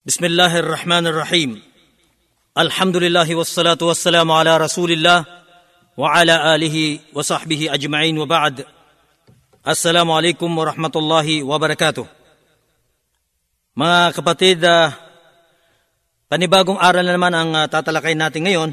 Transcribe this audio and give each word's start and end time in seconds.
Bismillah 0.00 0.48
ar-Rahman 0.48 1.12
ar-Rahim. 1.12 1.60
Alhamdulillahi 2.56 3.36
wassalatu 3.36 3.92
wassalamu 3.92 4.32
ala 4.32 4.56
rasulillah 4.56 5.28
wa 5.92 6.16
ala 6.16 6.56
alihi 6.56 7.12
wa 7.12 7.20
sahbihi 7.20 7.68
ajma'in 7.68 8.16
wa 8.16 8.24
ba'd. 8.24 8.64
Assalamu 9.60 10.16
alaikum 10.16 10.48
wa 10.56 10.64
rahmatullahi. 10.72 11.44
Mga 13.76 13.98
kapatid, 14.16 14.64
panibagong 16.32 16.80
aral 16.80 17.04
na 17.04 17.20
naman 17.20 17.36
ang 17.36 17.50
uh, 17.52 17.68
tatalakay 17.68 18.16
natin 18.16 18.48
ngayon. 18.48 18.70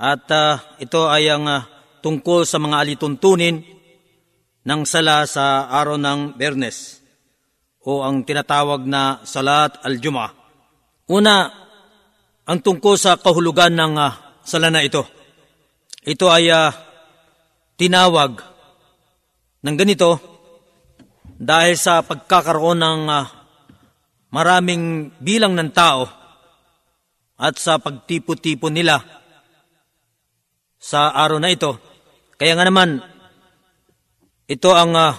At 0.00 0.24
uh, 0.32 0.80
ito 0.80 1.12
ay 1.12 1.28
ang 1.28 1.44
uh, 1.44 1.68
tungkol 2.00 2.48
sa 2.48 2.56
mga 2.56 2.88
alituntunin 2.88 3.60
ng 4.64 4.80
sala 4.88 5.28
sa 5.28 5.68
araw 5.68 6.00
ng 6.00 6.40
Bernes 6.40 6.95
o 7.86 8.02
ang 8.02 8.26
tinatawag 8.26 8.82
na 8.82 9.22
Salat 9.22 9.78
al-Jum'ah. 9.86 10.34
Una, 11.06 11.46
ang 12.46 12.58
tungkol 12.58 12.98
sa 12.98 13.14
kahulugan 13.14 13.78
ng 13.78 13.94
uh, 13.94 14.12
sala 14.42 14.74
na 14.74 14.82
ito. 14.82 15.06
Ito 16.02 16.26
ay 16.26 16.50
uh, 16.50 16.74
tinawag 17.78 18.42
ng 19.62 19.76
ganito 19.78 20.18
dahil 21.38 21.78
sa 21.78 22.02
pagkakaroon 22.02 22.82
ng 22.82 23.02
uh, 23.06 23.24
maraming 24.34 25.14
bilang 25.22 25.54
ng 25.54 25.70
tao 25.70 26.10
at 27.38 27.54
sa 27.54 27.78
pagtipo-tipo 27.78 28.66
nila 28.66 28.98
sa 30.78 31.14
araw 31.14 31.38
na 31.38 31.54
ito. 31.54 31.78
Kaya 32.34 32.58
nga 32.58 32.66
naman, 32.66 32.98
ito 34.50 34.70
ang 34.74 34.90
uh, 34.94 35.14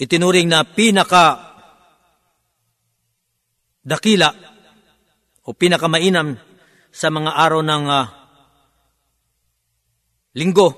itinuring 0.00 0.48
na 0.48 0.64
pinaka 0.64 1.52
dakila 3.84 4.32
o 5.44 5.52
pinakamainam 5.52 6.40
sa 6.88 7.12
mga 7.12 7.30
araw 7.36 7.60
ng 7.60 7.84
uh, 7.84 8.06
linggo. 10.40 10.68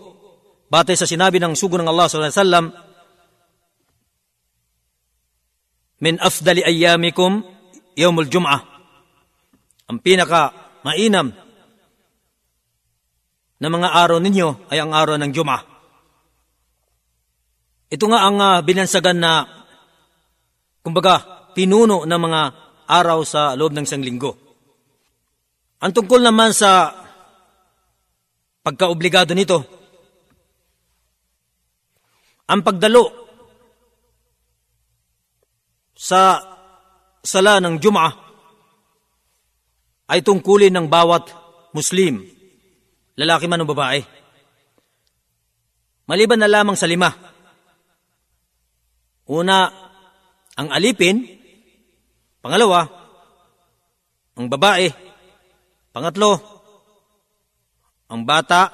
Batay 0.67 0.97
sa 0.99 1.07
sinabi 1.07 1.39
ng 1.39 1.55
sugo 1.55 1.79
ng 1.79 1.87
Allah 1.87 2.09
sallallahu 2.09 2.33
alaihi 2.33 2.43
wasallam, 2.43 2.67
min 6.03 6.15
afdali 6.19 6.63
ayyamikum 6.67 7.47
yawmul 7.95 8.27
jum'ah. 8.27 8.61
Ang 9.87 9.99
pinaka 10.01 10.51
mainam 10.83 11.31
na 13.63 13.69
mga 13.71 13.89
araw 13.95 14.19
ninyo 14.19 14.67
ay 14.75 14.83
ang 14.83 14.91
araw 14.91 15.15
ng 15.23 15.31
Jum'ah. 15.31 15.72
Ito 17.93 18.09
nga 18.09 18.25
ang 18.25 18.41
uh, 18.41 18.65
binansagan 18.65 19.21
na 19.21 19.45
kumbaga 20.81 21.45
pinuno 21.53 22.09
ng 22.09 22.21
mga 22.25 22.41
araw 22.89 23.21
sa 23.21 23.53
loob 23.53 23.77
ng 23.77 23.85
isang 23.85 24.01
linggo. 24.01 24.33
Ang 25.85 25.93
tungkol 25.93 26.25
naman 26.25 26.57
sa 26.57 26.89
pagkaobligado 28.65 29.37
nito, 29.37 29.61
ang 32.49 32.65
pagdalo 32.65 33.13
sa 35.93 36.41
sala 37.21 37.61
ng 37.61 37.77
Jum'ah 37.77 38.13
ay 40.09 40.25
tungkulin 40.25 40.73
ng 40.73 40.87
bawat 40.89 41.29
Muslim, 41.77 42.25
lalaki 43.21 43.45
man 43.47 43.63
o 43.63 43.69
babae. 43.69 44.01
Maliban 46.09 46.41
na 46.41 46.49
lamang 46.49 46.75
sa 46.75 46.89
lima. 46.89 47.32
Una, 49.33 49.73
ang 50.61 50.69
alipin. 50.69 51.25
Pangalawa, 52.45 52.85
ang 54.37 54.47
babae. 54.53 54.93
Pangatlo, 55.89 56.37
ang 58.13 58.29
bata. 58.29 58.69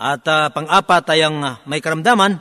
At 0.00 0.22
uh, 0.22 0.54
pang-apat 0.54 1.04
ay 1.10 1.26
ang 1.26 1.42
uh, 1.42 1.58
may 1.66 1.82
karamdaman. 1.82 2.38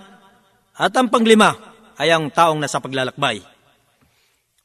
At 0.78 0.94
ang 0.94 1.10
panglima 1.10 1.58
ay 1.98 2.14
ang 2.14 2.30
taong 2.30 2.62
nasa 2.62 2.78
paglalakbay. 2.78 3.42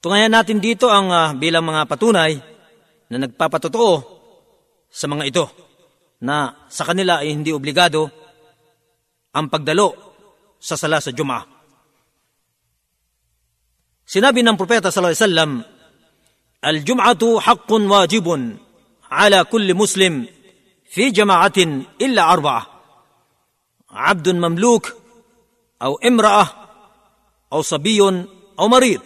Tungayan 0.04 0.36
natin 0.36 0.60
dito 0.60 0.92
ang 0.92 1.08
uh, 1.08 1.32
bilang 1.32 1.64
mga 1.64 1.88
patunay 1.88 2.36
na 3.08 3.24
nagpapatotoo 3.24 3.94
sa 4.92 5.08
mga 5.08 5.24
ito 5.32 5.44
na 6.20 6.68
sa 6.68 6.84
kanila 6.84 7.24
ay 7.24 7.32
hindi 7.32 7.50
obligado 7.56 8.12
ang 9.32 9.48
pagdalo 9.48 9.96
sa 10.60 10.76
sala 10.76 11.00
sa 11.00 11.10
Jum'ah. 11.10 11.53
Sinabi 14.09 14.41
ng 14.41 14.57
propeta 14.57 14.89
sallallahu 14.89 15.13
alaihi 15.13 15.25
wasallam, 15.25 15.51
"Al-jum'atu 16.65 17.37
haqqun 17.37 17.83
wajibun 17.85 18.57
ala 19.09 19.45
kulli 19.45 19.77
muslim 19.77 20.25
fi 20.89 21.13
jama'atin 21.13 21.85
illa 22.01 22.29
arba'ah. 22.33 22.65
'Abdun 23.89 24.41
mamluk 24.41 24.89
aw 25.81 25.93
imra'ah 26.01 26.49
aw 27.53 27.61
sabiyyun 27.61 28.25
aw 28.57 28.65
marid." 28.65 29.01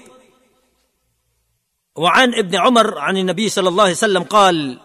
وعن 1.93 2.33
ابن 2.33 2.55
عمر 2.55 2.97
عن 2.97 3.17
النبي 3.17 3.49
صلى 3.49 3.69
الله 3.69 3.83
عليه 3.83 4.01
وسلم 4.01 4.23
قال 4.23 4.81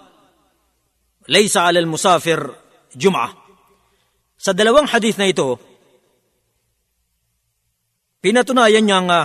ليس 1.29 1.57
على 1.57 1.79
المسافر 1.81 2.41
جمعة 2.97 3.29
sa 4.39 4.53
dalawang 4.55 4.87
hadith 4.87 5.17
na 5.19 5.27
ito 5.27 5.59
pinatunayan 8.21 8.85
niya 8.85 9.01
nga 9.09 9.21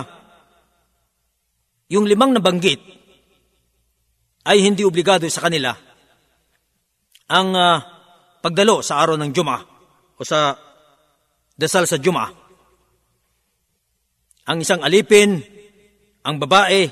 yung 1.89 2.05
limang 2.05 2.37
nabanggit 2.37 2.81
ay 4.45 4.61
hindi 4.61 4.85
obligado 4.85 5.25
sa 5.27 5.45
kanila 5.49 5.73
ang 7.29 7.49
uh, 7.53 7.77
pagdalo 8.41 8.81
sa 8.81 9.01
araw 9.01 9.17
ng 9.19 9.33
Juma 9.33 9.61
o 10.17 10.21
sa 10.25 10.57
dasal 11.53 11.85
sa 11.85 11.99
Juma. 11.99 12.25
Ang 14.49 14.65
isang 14.65 14.81
alipin, 14.81 15.37
ang 16.25 16.41
babae, 16.41 16.89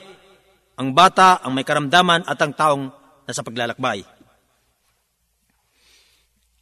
ang 0.77 0.93
bata, 0.93 1.41
ang 1.41 1.57
may 1.57 1.65
karamdaman 1.65 2.27
at 2.27 2.37
ang 2.37 2.53
taong 2.53 2.83
nasa 3.25 3.41
paglalakbay. 3.41 4.05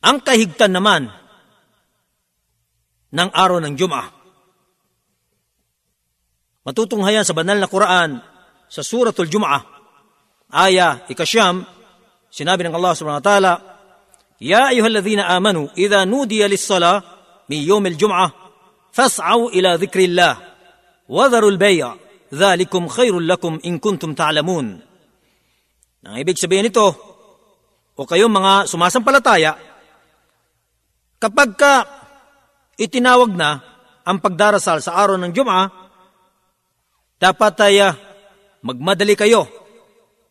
Ang 0.06 0.18
kahigtan 0.22 0.72
naman 0.72 1.10
ng 3.12 3.30
araw 3.34 3.60
ng 3.60 3.76
Juma. 3.76 4.08
Matutunghayan 6.66 7.22
sa 7.22 7.38
banal 7.38 7.62
na 7.62 7.70
Quran 7.70 8.18
sa 8.66 8.82
suratul 8.82 9.30
Jum'ah, 9.30 9.62
aya 10.50 11.06
ikasyam, 11.06 11.62
sinabi 12.34 12.66
ng 12.66 12.74
Allah 12.74 12.94
subhanahu 12.98 13.22
wa 13.22 13.28
ta'ala, 13.30 13.54
Ya 14.42 14.74
ayuhalladhina 14.74 15.30
amanu, 15.30 15.70
idha 15.78 16.10
nudiya 16.10 16.50
lis-sala 16.50 17.06
min 17.46 17.62
yawm 17.62 17.86
al-jum'ah, 17.86 18.34
fas'aw 18.90 19.54
ila 19.54 19.78
dhikrillah, 19.78 20.34
wa 21.06 21.26
dharu 21.30 21.54
al-bay'a, 21.54 21.94
dhalikum 22.34 22.90
khairul 22.90 23.30
lakum 23.30 23.62
in 23.62 23.78
kuntum 23.78 24.18
ta'lamun. 24.18 24.82
Ang 26.02 26.18
ibig 26.18 26.42
sabihin 26.42 26.66
nito, 26.66 26.98
o 27.94 28.02
kayong 28.10 28.34
mga 28.34 28.66
sumasampalataya, 28.66 29.54
kapag 31.22 31.54
ka 31.54 31.74
itinawag 32.82 33.38
na 33.38 33.62
ang 34.02 34.18
pagdarasal 34.18 34.82
sa 34.82 34.98
araw 34.98 35.22
ng 35.22 35.30
Jum'ah, 35.30 35.85
dapat 37.20 37.54
ay 37.64 37.76
uh, 37.82 37.94
magmadali 38.66 39.16
kayo 39.16 39.48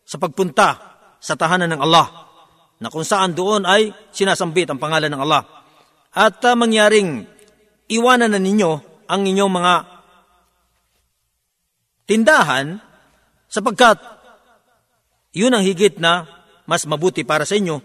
sa 0.05 0.21
pagpunta 0.21 0.69
sa 1.17 1.33
tahanan 1.33 1.73
ng 1.73 1.81
Allah 1.81 2.07
na 2.81 2.91
kung 2.91 3.07
saan 3.07 3.33
doon 3.33 3.65
ay 3.65 3.89
sinasambit 4.11 4.69
ang 4.69 4.77
pangalan 4.77 5.09
ng 5.09 5.21
Allah. 5.21 5.43
At 6.15 6.39
uh, 6.45 6.53
mangyaring 6.53 7.25
iwanan 7.89 8.33
na 8.33 8.39
ninyo 8.41 8.71
ang 9.05 9.21
inyong 9.25 9.53
mga 9.53 9.73
tindahan 12.05 12.77
sapagkat 13.49 13.97
yun 15.35 15.53
ang 15.53 15.65
higit 15.65 15.97
na 15.99 16.25
mas 16.65 16.87
mabuti 16.87 17.21
para 17.27 17.43
sa 17.45 17.57
inyo 17.57 17.81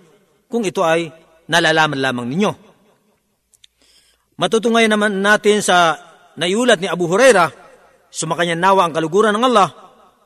kung 0.49 0.65
ito 0.65 0.85
ay 0.85 1.11
nalalaman 1.51 2.01
lamang 2.01 2.27
ninyo. 2.31 2.53
Matutungay 4.41 4.89
naman 4.89 5.21
natin 5.21 5.61
sa 5.61 6.01
naiulat 6.41 6.81
ni 6.81 6.89
Abu 6.89 7.05
Huraira, 7.11 7.53
sumakanya 8.11 8.59
nawa 8.59 8.87
ang 8.87 8.93
kaluguran 8.93 9.33
ng 9.39 9.45
Allah, 9.47 9.71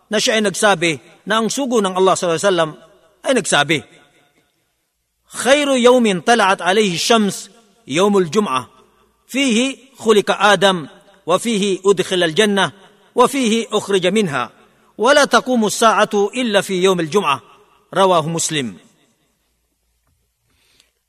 na 0.08 0.16
siya 0.20 0.40
ay 0.40 0.44
nagsabi 0.44 0.92
na 1.28 1.40
ang 1.40 1.48
sugo 1.48 1.80
ng 1.80 1.94
Allah 1.96 2.14
s.a.w. 2.16 2.60
ay 3.24 3.32
nagsabi, 3.36 3.78
Khayru 5.34 5.74
yawmin 5.76 6.22
tala'at 6.22 6.60
alayhi 6.62 6.96
shams 6.96 7.50
yawmul 7.88 8.28
jum'ah, 8.28 8.68
fihi 9.28 9.96
khulika 9.96 10.36
Adam, 10.38 10.88
wa 11.24 11.36
fihi 11.40 11.80
udkhil 11.84 12.22
al-jannah, 12.24 12.70
wa 13.16 13.24
fihi 13.28 13.68
ukhrija 13.72 14.12
minha, 14.12 14.52
wala 14.94 15.26
taqumu 15.26 15.68
as-sa'atu 15.68 16.32
illa 16.36 16.62
fi 16.62 16.78
yawmil 16.80 17.10
jum'ah, 17.10 17.40
rawahu 17.90 18.28
Muslim. 18.30 18.78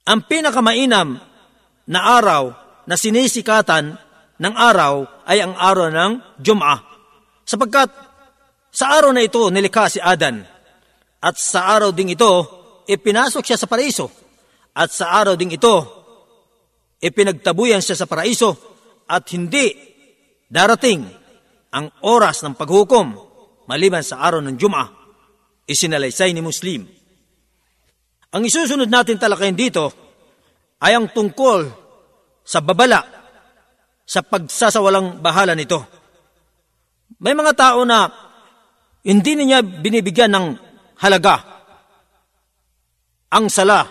Ang 0.05 0.21
pinakamainam 0.29 1.17
na 1.89 1.99
araw 2.17 2.53
na 2.85 2.93
sinisikatan 2.93 3.97
ng 4.39 4.53
araw 4.55 5.23
ay 5.27 5.39
ang 5.39 5.55
araw 5.55 5.87
ng 5.91 6.11
Jum'ah. 6.43 6.79
Sapagkat 7.45 7.89
Sa 8.75 8.91
araw 8.91 9.15
na 9.15 9.23
ito, 9.23 9.39
nilikha 9.47 9.87
si 9.87 10.03
Adan. 10.03 10.43
At 11.23 11.39
sa 11.39 11.71
araw 11.79 11.95
ding 11.95 12.11
ito, 12.11 12.27
ipinasok 12.83 13.47
siya 13.47 13.55
sa 13.55 13.71
paraiso. 13.71 14.11
At 14.75 14.91
sa 14.91 15.15
araw 15.15 15.39
ding 15.39 15.55
ito, 15.55 15.75
ipinagtabuyan 16.99 17.79
siya 17.79 17.95
sa 17.95 18.03
paraiso 18.03 18.51
at 19.07 19.23
hindi 19.31 19.71
darating 20.51 21.07
ang 21.71 21.87
oras 22.03 22.43
ng 22.43 22.59
paghukom 22.59 23.15
maliban 23.63 24.03
sa 24.03 24.19
araw 24.27 24.43
ng 24.43 24.59
Jum'ah. 24.59 24.91
Isinalaysay 25.63 26.35
ni 26.35 26.43
Muslim. 26.43 26.83
Ang 28.35 28.43
isusunod 28.43 28.91
natin 28.91 29.15
talakayin 29.15 29.55
dito 29.55 29.87
ay 30.83 30.99
ang 30.99 31.07
tungkol 31.15 31.71
sa 32.43 32.59
babala 32.59 33.24
sa 34.05 34.21
pagsasawalang 34.21 35.19
bahala 35.19 35.57
nito. 35.57 35.81
May 37.17 37.33
mga 37.33 37.53
tao 37.57 37.81
na 37.83 38.05
hindi 39.05 39.33
niya 39.37 39.65
binibigyan 39.65 40.33
ng 40.33 40.47
halaga 41.01 41.35
ang 43.33 43.49
sala 43.49 43.83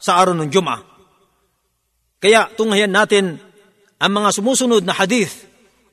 sa 0.00 0.18
araw 0.18 0.34
ng 0.34 0.50
Juma. 0.50 0.80
Kaya 2.20 2.48
tunghayan 2.56 2.92
natin 2.92 3.36
ang 4.00 4.12
mga 4.12 4.32
sumusunod 4.32 4.82
na 4.84 4.96
hadith 4.96 5.44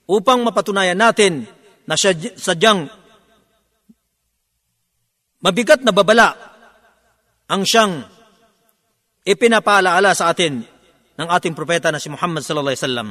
upang 0.08 0.44
mapatunayan 0.44 0.96
natin 0.96 1.44
na 1.88 1.96
sadyang 1.96 2.88
mabigat 5.44 5.84
na 5.84 5.92
babala 5.92 6.36
ang 7.48 7.64
siyang 7.64 8.04
ipinapaalaala 9.24 10.12
sa 10.16 10.32
atin 10.32 10.64
ng 11.20 11.28
ating 11.28 11.56
propeta 11.56 11.92
na 11.92 12.00
si 12.00 12.12
Muhammad 12.12 12.44
sallallahu 12.44 12.76
alaihi 12.76 12.84
wasallam. 12.84 13.10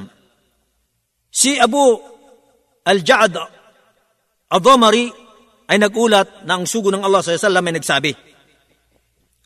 Si 1.31 1.59
Abu 1.61 2.01
Al-Ja'ad 2.87 3.35
Adhamari 4.47 5.11
ay 5.67 5.77
nagulat 5.83 6.47
na 6.47 6.55
ang 6.55 6.65
sugo 6.65 6.95
ng 6.95 7.03
Allah 7.03 7.19
wasallam 7.23 7.67
ay 7.67 7.75
nagsabi, 7.75 8.13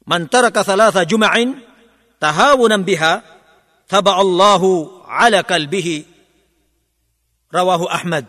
Man 0.05 0.29
taraka 0.29 0.61
thalatha 0.61 1.09
juma'in 1.09 1.57
tahawunan 2.21 2.85
biha 2.85 3.25
taba 3.89 4.21
Allahu 4.21 5.03
ala 5.09 5.41
kalbihi 5.41 6.05
rawahu 7.49 7.89
Ahmad. 7.89 8.29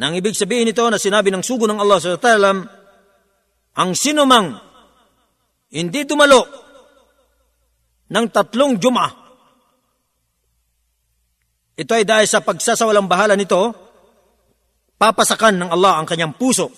Nang 0.00 0.16
ibig 0.16 0.34
sabihin 0.34 0.66
nito 0.66 0.82
na 0.88 0.98
sinabi 0.98 1.28
ng 1.30 1.44
sugo 1.44 1.68
ng 1.68 1.78
Allah 1.78 2.00
alaihi 2.00 2.18
wasallam, 2.18 2.58
ang 3.76 3.90
sinumang 3.92 4.56
hindi 5.72 6.04
dumalo 6.04 6.42
ng 8.12 8.26
tatlong 8.28 8.76
Juma. 8.76 9.21
Ito 11.82 11.98
ay 11.98 12.06
dahil 12.06 12.30
sa 12.30 12.38
pagsasawalang 12.46 13.10
bahala 13.10 13.34
nito, 13.34 13.74
papasakan 15.02 15.58
ng 15.58 15.70
Allah 15.74 15.98
ang 15.98 16.06
kanyang 16.06 16.38
puso. 16.38 16.70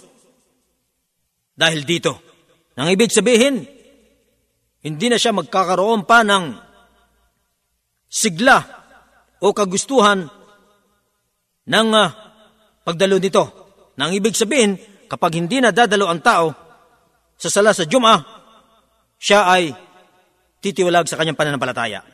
Dahil 1.52 1.84
dito, 1.84 2.16
nang 2.72 2.88
ibig 2.88 3.12
sabihin, 3.12 3.68
hindi 4.80 5.06
na 5.12 5.20
siya 5.20 5.36
magkakaroon 5.36 6.08
pa 6.08 6.24
ng 6.24 6.56
sigla 8.08 8.64
o 9.44 9.52
kagustuhan 9.52 10.24
ng 11.68 11.88
uh, 11.92 12.08
pagdalo 12.88 13.20
nito. 13.20 13.44
Nang 14.00 14.08
ibig 14.16 14.32
sabihin, 14.32 14.80
kapag 15.04 15.36
hindi 15.36 15.60
na 15.60 15.68
dadalo 15.68 16.08
ang 16.08 16.24
tao 16.24 16.48
sa 17.36 17.52
sala 17.52 17.76
sa 17.76 17.84
Jum'ah, 17.84 18.24
siya 19.20 19.52
ay 19.52 19.68
titiwalag 20.64 21.04
sa 21.04 21.20
kanyang 21.20 21.36
pananampalataya. 21.36 22.13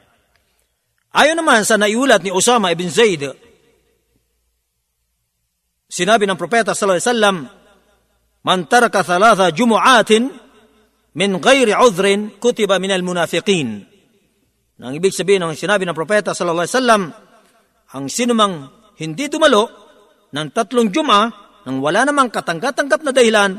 Ayon 1.11 1.35
naman 1.35 1.67
sa 1.67 1.75
naiulat 1.75 2.23
ni 2.23 2.31
Osama 2.31 2.71
ibn 2.71 2.87
Zaid, 2.87 3.27
sinabi 5.91 6.23
ng 6.31 6.39
propeta 6.39 6.71
sallallahu 6.71 7.03
alaihi 7.03 7.11
wasallam, 7.11 7.37
Man 8.41 8.65
taraka 8.71 9.03
thalatha 9.05 9.51
jumu'atin 9.53 10.33
min 11.19 11.31
ghairi 11.43 11.75
udhrin 11.75 12.39
kutiba 12.39 12.79
min 12.79 12.95
al-munafiqin. 12.95 13.85
Nang 14.81 14.97
ibig 14.97 15.13
sabihin 15.13 15.45
ng 15.45 15.59
sinabi 15.59 15.85
ng 15.85 15.93
propeta 15.93 16.33
sallallahu 16.33 16.65
alaihi 16.65 16.77
wasallam, 16.79 17.03
ang 17.91 18.05
sinumang 18.07 18.71
hindi 18.97 19.27
dumalo 19.27 19.67
ng 20.31 20.49
tatlong 20.55 20.89
juma 20.95 21.29
nang 21.67 21.83
wala 21.83 22.07
namang 22.07 22.33
katanggat-tanggap 22.33 23.03
na 23.05 23.13
dahilan, 23.13 23.51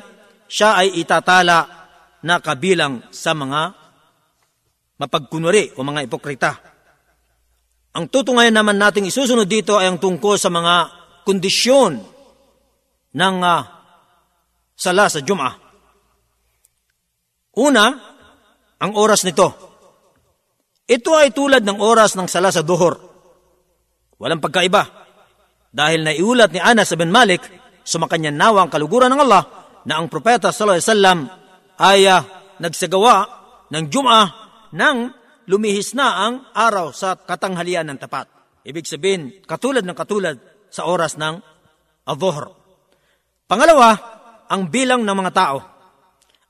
siya 0.49 0.81
ay 0.81 0.97
itatala 1.03 1.67
na 2.23 2.41
kabilang 2.41 3.11
sa 3.11 3.35
mga 3.37 3.75
mapagkunwari 4.97 5.77
o 5.77 5.83
mga 5.85 6.09
ipokrita. 6.09 6.70
Ang 7.91 8.07
tutungayan 8.07 8.55
naman 8.55 8.79
nating 8.79 9.11
isusunod 9.11 9.51
dito 9.51 9.75
ay 9.75 9.91
ang 9.91 9.99
tungkol 9.99 10.39
sa 10.39 10.47
mga 10.47 10.75
kondisyon 11.27 11.99
ng 13.11 13.35
uh, 13.43 13.61
sala 14.71 15.11
sa 15.11 15.19
Jum'ah. 15.19 15.53
Una, 17.59 17.85
ang 18.79 18.91
oras 18.95 19.27
nito. 19.27 19.51
Ito 20.87 21.11
ay 21.19 21.35
tulad 21.35 21.67
ng 21.67 21.83
oras 21.83 22.15
ng 22.15 22.31
sala 22.31 22.55
sa 22.55 22.63
duhor. 22.63 22.95
Walang 24.15 24.39
pagkaiba. 24.39 24.83
Dahil 25.71 26.03
naiulat 26.03 26.55
ni 26.55 26.63
Anas 26.63 26.95
bin 26.95 27.11
Malik, 27.11 27.43
sumakanya 27.83 28.31
nawa 28.31 28.67
ang 28.67 28.71
kaluguran 28.71 29.11
ng 29.11 29.21
Allah 29.23 29.43
na 29.83 29.99
ang 29.99 30.07
propeta 30.07 30.51
sallallahu 30.51 30.79
alaihi 30.79 30.87
wasallam 30.87 31.19
ay 31.75 31.99
uh, 32.07 32.21
nagsagawa 32.63 33.15
ng 33.67 33.83
Jum'ah 33.91 34.27
nang 34.75 35.11
lumihis 35.51 35.91
na 35.91 36.31
ang 36.31 36.47
araw 36.55 36.95
sa 36.95 37.19
katanghalian 37.19 37.91
ng 37.91 37.99
tapat. 37.99 38.31
Ibig 38.63 38.87
sabihin, 38.87 39.43
katulad 39.43 39.83
ng 39.83 39.97
katulad 39.97 40.39
sa 40.71 40.87
oras 40.87 41.19
ng 41.19 41.43
adhuhr. 42.07 42.55
Pangalawa, 43.51 43.91
ang 44.47 44.71
bilang 44.71 45.03
ng 45.03 45.11
mga 45.11 45.31
tao. 45.35 45.59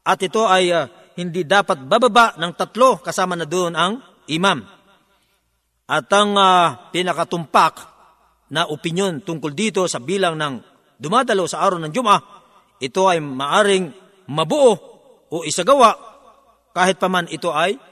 At 0.06 0.22
ito 0.22 0.46
ay 0.46 0.70
uh, 0.70 0.86
hindi 1.18 1.42
dapat 1.50 1.82
bababa 1.82 2.38
ng 2.38 2.54
tatlo 2.54 3.02
kasama 3.02 3.34
na 3.34 3.50
doon 3.50 3.74
ang 3.74 3.98
imam. 4.30 4.62
At 5.90 6.06
ang 6.14 6.38
uh, 6.38 6.94
pinakatumpak 6.94 7.74
na 8.54 8.70
opinyon 8.70 9.26
tungkol 9.26 9.58
dito 9.58 9.82
sa 9.90 9.98
bilang 9.98 10.38
ng 10.38 10.62
dumadalo 11.02 11.50
sa 11.50 11.66
araw 11.66 11.82
ng 11.82 11.94
Jum'ah, 11.94 12.22
ito 12.78 13.02
ay 13.10 13.18
maaring 13.18 13.90
mabuo 14.30 14.74
o 15.32 15.42
isagawa 15.42 15.94
kahit 16.74 17.02
paman 17.02 17.30
ito 17.30 17.50
ay 17.50 17.91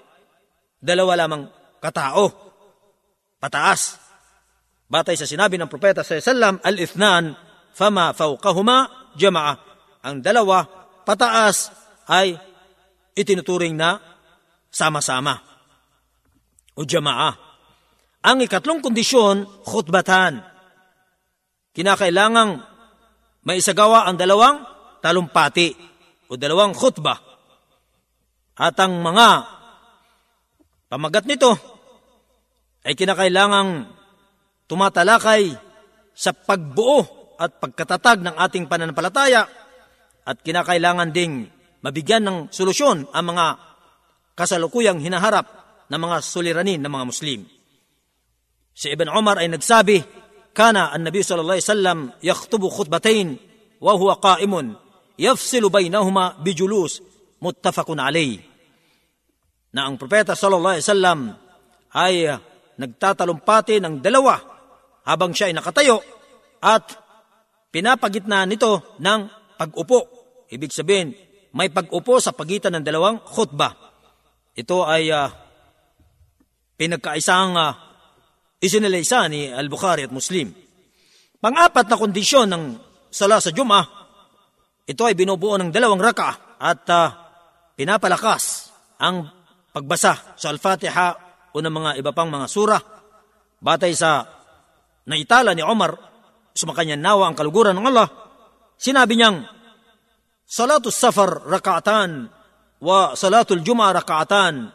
dalawa 0.80 1.14
lamang 1.20 1.44
katao. 1.84 2.32
Pataas. 3.40 4.00
Batay 4.90 5.16
sa 5.16 5.30
sinabi 5.30 5.56
ng 5.56 5.70
propeta 5.70 6.02
sa 6.02 6.18
sallam, 6.18 6.58
al-ithnan, 6.66 7.38
fama 7.78 8.10
fawqahuma 8.12 9.12
jama'a. 9.14 9.54
Ang 10.02 10.26
dalawa, 10.26 10.66
pataas, 11.06 11.70
ay 12.10 12.34
itinuturing 13.14 13.78
na 13.78 14.02
sama-sama 14.74 15.38
o 16.74 16.82
jama'a. 16.82 17.32
Ang 18.26 18.44
ikatlong 18.44 18.82
kondisyon, 18.82 19.46
khutbatan. 19.64 20.42
Kinakailangang 21.72 22.66
maisagawa 23.46 24.10
ang 24.10 24.18
dalawang 24.18 24.66
talumpati 25.00 25.72
o 26.28 26.36
dalawang 26.36 26.74
khutbah. 26.76 27.20
At 28.60 28.76
ang 28.82 29.00
mga 29.00 29.59
Pamagat 30.90 31.30
nito 31.30 31.54
ay 32.82 32.98
kinakailangang 32.98 33.86
tumatalakay 34.66 35.54
sa 36.18 36.34
pagbuo 36.34 37.06
at 37.38 37.62
pagkatatag 37.62 38.26
ng 38.26 38.36
ating 38.36 38.66
pananampalataya 38.66 39.46
at 40.26 40.38
kinakailangan 40.42 41.14
ding 41.14 41.46
mabigyan 41.86 42.26
ng 42.26 42.38
solusyon 42.50 43.06
ang 43.14 43.26
mga 43.30 43.46
kasalukuyang 44.34 44.98
hinaharap 44.98 45.46
ng 45.94 46.00
mga 46.02 46.18
suliranin 46.26 46.82
ng 46.82 46.90
mga 46.90 47.06
Muslim. 47.06 47.40
Si 48.74 48.90
Ibn 48.90 49.14
Umar 49.14 49.38
ay 49.46 49.48
nagsabi, 49.54 50.02
Kana 50.50 50.90
ang 50.90 51.06
Nabi 51.06 51.22
sallallahu 51.22 51.56
alaihi 51.62 51.70
wasallam 51.70 52.00
yakhtubu 52.26 52.68
khutbatain 52.74 53.38
wa 53.78 53.94
huwa 53.94 54.18
qa'imun 54.18 54.74
yafsilu 55.22 55.70
bainahuma 55.70 56.42
bijulus 56.42 57.06
muttafaqun 57.38 58.02
alayh 58.02 58.49
na 59.74 59.86
ang 59.86 59.96
propeta 59.98 60.34
sallallahu 60.34 60.76
alaihi 60.78 60.88
wasallam 60.88 61.20
ay 61.94 62.14
nagtatalumpati 62.80 63.78
ng 63.84 64.00
dalawa 64.00 64.40
habang 65.06 65.34
siya 65.34 65.52
ay 65.52 65.56
nakatayo 65.58 66.00
at 66.64 66.86
pinapagitna 67.74 68.46
nito 68.46 68.98
ng 69.02 69.20
pag-upo. 69.60 70.00
Ibig 70.50 70.72
sabihin, 70.74 71.14
may 71.54 71.70
pag-upo 71.70 72.18
sa 72.22 72.34
pagitan 72.34 72.78
ng 72.78 72.84
dalawang 72.86 73.22
khutbah. 73.26 73.74
Ito 74.54 74.86
ay 74.86 75.10
uh, 75.14 75.30
pinagkaisang 76.78 77.54
uh, 77.58 77.74
isinilaysa 78.62 79.30
ni 79.30 79.50
Al-Bukhari 79.50 80.06
at 80.06 80.14
Muslim. 80.14 80.52
Pang-apat 81.40 81.88
na 81.88 81.96
kondisyon 81.96 82.48
ng 82.52 82.64
sala 83.10 83.40
sa 83.40 83.50
Jum'ah, 83.50 83.86
ito 84.90 85.02
ay 85.06 85.16
binubuo 85.16 85.56
ng 85.56 85.72
dalawang 85.72 86.02
raka 86.02 86.60
at 86.60 86.84
uh, 86.92 87.08
pinapalakas 87.78 88.74
ang 89.00 89.39
pagbasa 89.80 90.36
sa 90.36 90.48
Al-Fatiha 90.52 91.08
o 91.56 91.58
ng 91.64 91.72
mga 91.72 91.92
iba 92.04 92.12
pang 92.12 92.28
mga 92.28 92.48
sura 92.52 92.80
batay 93.64 93.96
sa 93.96 94.28
naitala 95.08 95.56
ni 95.56 95.64
Omar 95.64 95.96
sumakanya 96.54 97.00
nawa 97.00 97.32
ang 97.32 97.36
kaluguran 97.40 97.80
ng 97.80 97.88
Allah 97.88 98.30
sinabi 98.80 99.20
niyang, 99.20 99.44
Salatul 100.50 100.96
safar 100.96 101.46
raka'atan, 101.46 102.26
wa 102.82 103.14
salatul 103.14 103.62
juma 103.62 103.92
raka'atan, 103.94 104.72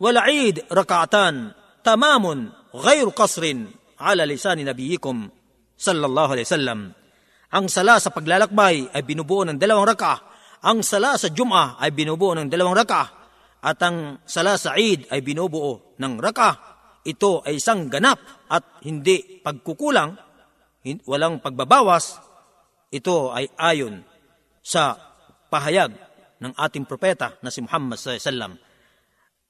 wal 0.00 0.18
eid 0.24 0.64
raka'atan, 0.72 1.52
tamamun, 1.84 2.48
ghayru 2.72 3.12
kasrin, 3.12 3.68
ala 4.00 4.24
lisani 4.24 4.64
nabiyikum, 4.64 5.28
sallallahu 5.76 6.32
alaihi 6.32 6.48
wasallam. 6.48 6.80
Ang 7.52 7.66
sala 7.68 8.00
sa 8.00 8.08
paglalakbay 8.08 8.94
ay 8.94 9.02
binubuo 9.04 9.44
ng 9.44 9.60
dalawang 9.60 9.88
raka. 9.88 10.20
Ang 10.64 10.84
sala 10.84 11.16
sa 11.16 11.32
Jum'ah 11.32 11.80
ay 11.80 11.92
binubuo 11.96 12.36
ng 12.36 12.48
dalawang 12.48 12.76
raka. 12.76 13.08
At 13.58 13.82
ang 13.82 14.22
sala 14.22 14.54
sa 14.54 14.78
Eid 14.78 15.10
ay 15.10 15.18
binubuo 15.22 15.98
ng 15.98 16.14
raka. 16.22 16.50
Ito 17.02 17.42
ay 17.42 17.58
isang 17.58 17.90
ganap 17.90 18.20
at 18.46 18.82
hindi 18.86 19.42
pagkukulang, 19.42 20.14
walang 21.08 21.42
pagbabawas. 21.42 22.22
Ito 22.94 23.34
ay 23.34 23.50
ayon 23.58 24.04
sa 24.62 24.94
pahayag 25.50 25.90
ng 26.38 26.52
ating 26.54 26.86
propeta 26.86 27.34
na 27.42 27.50
si 27.50 27.58
Muhammad 27.64 27.98
sallallahu 27.98 28.56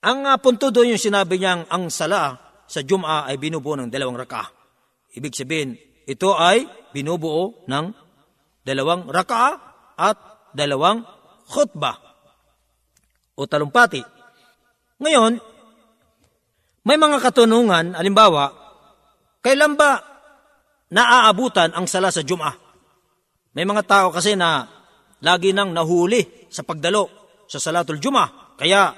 Ang 0.08 0.18
uh, 0.24 0.38
punto 0.40 0.72
doon 0.72 0.96
yung 0.96 1.02
sinabi 1.02 1.36
niyang 1.36 1.68
ang 1.68 1.92
sala 1.92 2.38
sa 2.64 2.80
Jum'a 2.80 3.28
ay 3.28 3.36
binubuo 3.36 3.76
ng 3.76 3.92
dalawang 3.92 4.16
raka. 4.16 4.48
Ibig 5.12 5.34
sabihin, 5.34 5.76
ito 6.08 6.32
ay 6.38 6.64
binubuo 6.94 7.66
ng 7.68 7.86
dalawang 8.64 9.10
raka 9.10 9.58
at 9.98 10.16
dalawang 10.56 11.04
khutbah 11.50 12.07
o 13.38 13.46
talumpati. 13.46 14.02
Ngayon, 14.98 15.32
may 16.82 16.98
mga 16.98 17.22
katunungan, 17.22 17.94
alimbawa, 17.94 18.50
kailan 19.38 19.78
ba 19.78 20.02
naaabutan 20.90 21.70
ang 21.70 21.86
sala 21.86 22.10
sa 22.10 22.26
Jum'ah? 22.26 22.58
May 23.54 23.62
mga 23.62 23.86
tao 23.86 24.06
kasi 24.10 24.34
na 24.34 24.66
lagi 25.22 25.54
nang 25.54 25.70
nahuli 25.70 26.50
sa 26.50 26.66
pagdalo 26.66 27.06
sa 27.46 27.62
Salatul 27.62 28.02
Jum'ah. 28.02 28.58
Kaya, 28.58 28.90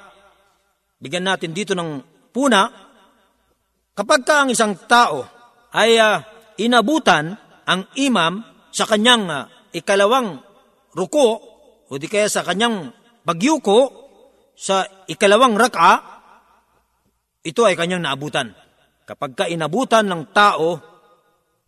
bigyan 0.96 1.28
natin 1.28 1.52
dito 1.52 1.76
ng 1.76 2.00
puna, 2.32 2.72
kapag 3.92 4.24
ka 4.24 4.46
ang 4.46 4.48
isang 4.48 4.72
tao 4.88 5.20
ay 5.76 6.00
uh, 6.00 6.24
inabutan 6.56 7.36
ang 7.68 7.84
imam 8.00 8.40
sa 8.72 8.88
kanyang 8.88 9.28
uh, 9.28 9.46
ikalawang 9.70 10.40
ruko 10.96 11.38
o 11.86 11.92
di 11.98 12.10
kaya 12.10 12.26
sa 12.26 12.42
kanyang 12.42 12.90
pagyuko 13.22 14.09
sa 14.60 14.84
ikalawang 15.08 15.56
raka, 15.56 16.04
ito 17.40 17.64
ay 17.64 17.72
kanyang 17.72 18.04
naabutan. 18.04 18.52
Kapag 19.08 19.32
ka 19.32 19.44
inabutan 19.48 20.04
ng 20.04 20.36
tao 20.36 20.76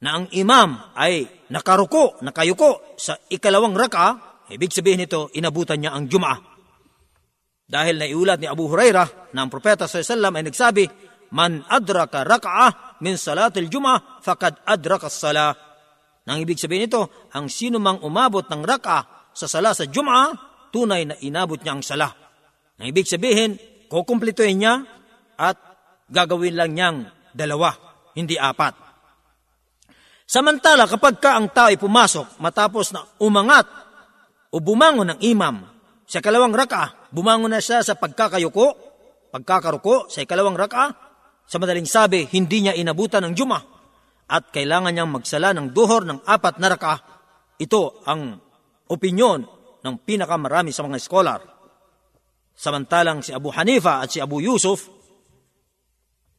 na 0.04 0.20
ang 0.20 0.28
imam 0.36 0.92
ay 0.92 1.24
nakaruko, 1.48 2.20
nakayuko 2.20 2.92
sa 3.00 3.16
ikalawang 3.32 3.72
raka, 3.72 4.36
ibig 4.52 4.68
sabihin 4.68 5.08
nito, 5.08 5.32
inabutan 5.32 5.80
niya 5.80 5.96
ang 5.96 6.04
Jum'ah. 6.04 6.36
Dahil 7.64 7.96
naiulat 7.96 8.36
ni 8.36 8.44
Abu 8.44 8.68
Hurairah 8.68 9.32
na 9.32 9.48
ang 9.48 9.48
propeta 9.48 9.88
sallallahu 9.88 10.36
ay 10.36 10.44
nagsabi, 10.52 10.84
Man 11.32 11.64
adraka 11.64 12.28
raka'ah 12.28 13.00
min 13.00 13.16
salatil 13.16 13.72
jum'ah 13.72 14.20
fakad 14.20 14.60
adraka 14.68 15.08
salah. 15.08 15.56
Nang 16.28 16.44
ibig 16.44 16.60
sabihin 16.60 16.84
nito, 16.84 17.08
ang 17.32 17.48
sino 17.48 17.80
mang 17.80 18.04
umabot 18.04 18.44
ng 18.44 18.60
raka 18.60 19.32
sa 19.32 19.48
sala 19.48 19.72
sa 19.72 19.88
jum'ah, 19.88 20.36
tunay 20.68 21.08
na 21.08 21.16
inabot 21.24 21.56
niya 21.56 21.72
ang 21.72 21.80
sala. 21.80 22.21
Nang 22.82 22.90
ibig 22.90 23.06
sabihin, 23.06 23.62
kukumplituhin 23.86 24.58
niya 24.58 24.82
at 25.38 25.54
gagawin 26.10 26.58
lang 26.58 26.74
niyang 26.74 26.98
dalawa, 27.30 27.70
hindi 28.18 28.34
apat. 28.34 28.74
Samantala, 30.26 30.90
kapag 30.90 31.22
ka 31.22 31.38
ang 31.38 31.46
tao 31.54 31.70
ay 31.70 31.78
pumasok 31.78 32.42
matapos 32.42 32.90
na 32.90 33.06
umangat 33.22 33.70
o 34.50 34.58
bumangon 34.58 35.14
ng 35.14 35.20
imam 35.22 35.62
sa 36.10 36.18
kalawang 36.18 36.50
raka, 36.50 37.06
bumangon 37.14 37.54
na 37.54 37.62
siya 37.62 37.86
sa 37.86 37.94
pagkakayuko, 37.94 38.74
pagkakaruko 39.30 40.10
sa 40.10 40.26
ikalawang 40.26 40.58
raka, 40.58 40.90
sa 41.46 41.62
madaling 41.62 41.86
sabi, 41.86 42.26
hindi 42.34 42.66
niya 42.66 42.74
inabutan 42.74 43.22
ng 43.30 43.34
Juma 43.38 43.62
at 44.26 44.50
kailangan 44.50 44.90
niyang 44.90 45.14
magsala 45.14 45.54
ng 45.54 45.70
duhor 45.70 46.02
ng 46.02 46.26
apat 46.26 46.58
na 46.58 46.66
raka. 46.66 46.98
Ito 47.62 48.02
ang 48.10 48.42
opinyon 48.90 49.40
ng 49.86 49.94
pinakamarami 50.02 50.74
sa 50.74 50.82
mga 50.82 50.98
scholar. 50.98 51.51
Samantalang 52.52 53.24
si 53.24 53.32
Abu 53.32 53.50
Hanifa 53.50 54.04
at 54.04 54.12
si 54.12 54.18
Abu 54.22 54.38
Yusuf, 54.44 54.86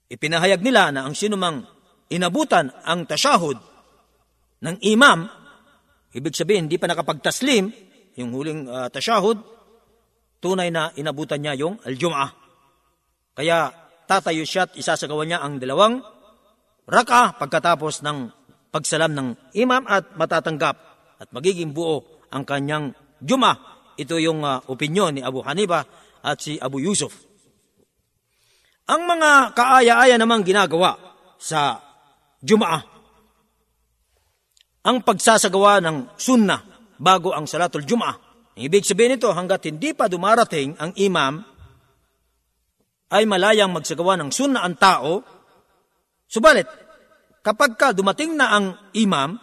ipinahayag 0.08 0.62
nila 0.62 0.93
na 0.93 1.10
ang 1.10 1.17
sinumang 1.17 1.65
inabutan 2.13 2.70
ang 2.86 3.10
tasyahud 3.10 3.58
ng 4.63 4.75
imam, 4.86 5.25
ibig 6.13 6.38
sabihin 6.38 6.70
hindi 6.70 6.77
pa 6.77 6.88
nakapagtaslim, 6.88 7.74
yung 8.15 8.29
huling 8.32 8.70
uh, 8.70 8.88
tasyahud, 8.93 9.41
tunay 10.38 10.70
na 10.70 10.93
inabutan 10.93 11.41
niya 11.41 11.58
yung 11.58 11.82
al-jum'ah. 11.82 12.29
Kaya 13.34 13.74
tatayo 14.05 14.46
siya 14.46 14.70
at 14.70 14.77
isasagawa 14.77 15.25
niya 15.25 15.41
ang 15.41 15.58
dalawang 15.58 16.03
raka 16.86 17.34
pagkatapos 17.39 18.05
ng 18.05 18.17
pagsalam 18.70 19.12
ng 19.17 19.27
imam 19.58 19.84
at 19.89 20.13
matatanggap 20.13 20.75
at 21.17 21.27
magiging 21.34 21.74
buo 21.74 22.25
ang 22.29 22.46
kanyang 22.46 22.93
juma. 23.22 23.58
Ito 23.98 24.17
yung 24.17 24.41
uh, 24.41 24.62
opinyon 24.70 25.17
ni 25.17 25.22
Abu 25.22 25.46
Hanifa 25.46 25.86
at 26.24 26.39
si 26.39 26.56
Abu 26.58 26.80
Yusuf. 26.80 27.12
Ang 28.88 29.08
mga 29.08 29.51
kaaya-aya 29.56 30.15
namang 30.15 30.44
ginagawa 30.44 30.96
sa 31.39 31.80
Jumaa, 32.44 32.84
ang 34.84 35.00
pagsasagawa 35.00 35.80
ng 35.80 36.20
sunnah 36.20 36.60
bago 37.00 37.32
ang 37.32 37.48
salatul 37.48 37.88
Jumaa. 37.88 38.20
Ibig 38.53 38.84
sabihin 38.84 39.15
nito, 39.18 39.32
hanggat 39.32 39.65
hindi 39.68 39.96
pa 39.96 40.12
dumarating 40.12 40.75
ang 40.77 40.92
imam 41.00 41.42
ay 43.13 43.24
malayang 43.25 43.72
magsagawa 43.74 44.20
ng 44.20 44.30
sunna 44.30 44.62
ang 44.62 44.75
tao. 44.77 45.24
Subalit, 46.27 46.68
kapag 47.42 47.80
ka 47.80 47.96
dumating 47.96 48.38
na 48.38 48.53
ang 48.53 48.65
imam 48.94 49.39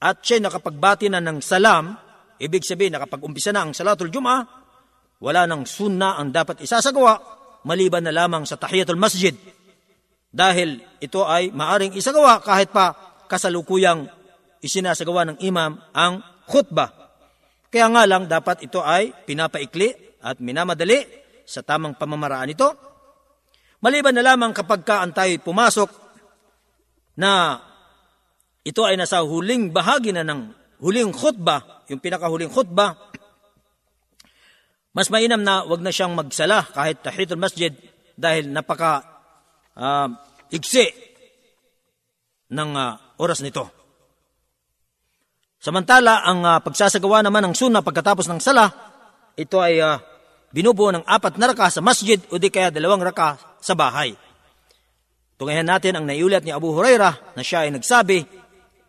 at 0.00 0.20
siya 0.24 0.42
nakapagbati 0.42 1.08
na 1.08 1.20
ng 1.22 1.38
salam, 1.40 1.96
ibig 2.40 2.64
sabihin 2.64 2.96
nakapag-umpisa 2.96 3.52
na 3.52 3.64
ang 3.64 3.72
salatul 3.72 4.10
juma, 4.12 4.59
wala 5.20 5.44
nang 5.44 5.68
sunna 5.68 6.16
ang 6.16 6.32
dapat 6.32 6.64
isasagawa 6.64 7.20
maliban 7.68 8.00
na 8.00 8.12
lamang 8.12 8.48
sa 8.48 8.56
tahiyatul 8.56 8.96
masjid. 8.96 9.36
Dahil 10.30 10.80
ito 11.02 11.26
ay 11.26 11.52
maaring 11.52 11.92
isagawa 11.92 12.40
kahit 12.40 12.72
pa 12.72 12.96
kasalukuyang 13.28 14.08
isinasagawa 14.64 15.28
ng 15.30 15.38
imam 15.44 15.76
ang 15.92 16.24
khutbah. 16.48 16.90
Kaya 17.70 17.86
nga 17.92 18.02
lang 18.08 18.26
dapat 18.26 18.66
ito 18.66 18.80
ay 18.82 19.12
pinapaikli 19.26 20.18
at 20.24 20.40
minamadali 20.40 21.06
sa 21.46 21.60
tamang 21.62 21.94
pamamaraan 21.98 22.50
ito. 22.50 22.68
Maliban 23.80 24.14
na 24.14 24.24
lamang 24.24 24.52
kapag 24.52 24.84
ka 24.84 25.02
ang 25.04 25.12
tayo 25.12 25.32
pumasok 25.40 25.88
na 27.16 27.58
ito 28.60 28.84
ay 28.84 28.96
nasa 28.96 29.24
huling 29.24 29.72
bahagi 29.72 30.12
na 30.12 30.22
ng 30.22 30.52
huling 30.84 31.12
khutbah, 31.12 31.84
yung 31.88 32.00
pinakahuling 32.00 32.52
khutbah, 32.52 33.09
mas 34.90 35.06
mainam 35.08 35.38
na 35.38 35.62
wag 35.62 35.80
na 35.82 35.94
siyang 35.94 36.18
magsala 36.18 36.66
kahit 36.74 37.02
tahitul 37.02 37.38
masjid 37.38 37.70
dahil 38.18 38.50
napaka 38.50 39.06
uh, 39.78 40.08
igsi 40.50 40.90
ng 42.50 42.70
uh, 42.74 42.98
oras 43.22 43.40
nito. 43.40 43.70
Samantala, 45.60 46.24
ang 46.24 46.40
uh, 46.42 46.58
pagsasagawa 46.64 47.20
naman 47.20 47.52
ng 47.52 47.54
sunna 47.54 47.84
pagkatapos 47.84 48.26
ng 48.32 48.40
sala, 48.40 48.72
ito 49.36 49.60
ay 49.60 49.78
uh, 49.78 50.00
binubuo 50.50 50.90
ng 50.90 51.04
apat 51.06 51.38
na 51.38 51.52
raka 51.52 51.70
sa 51.70 51.84
masjid 51.84 52.18
o 52.32 52.40
di 52.40 52.50
kaya 52.50 52.72
dalawang 52.72 53.04
raka 53.04 53.38
sa 53.60 53.76
bahay. 53.76 54.16
Tungayan 55.36 55.68
natin 55.68 55.96
ang 55.96 56.04
naiulat 56.04 56.44
ni 56.44 56.52
Abu 56.52 56.74
Hurairah 56.74 57.36
na 57.38 57.42
siya 57.44 57.68
ay 57.68 57.76
nagsabi, 57.76 58.24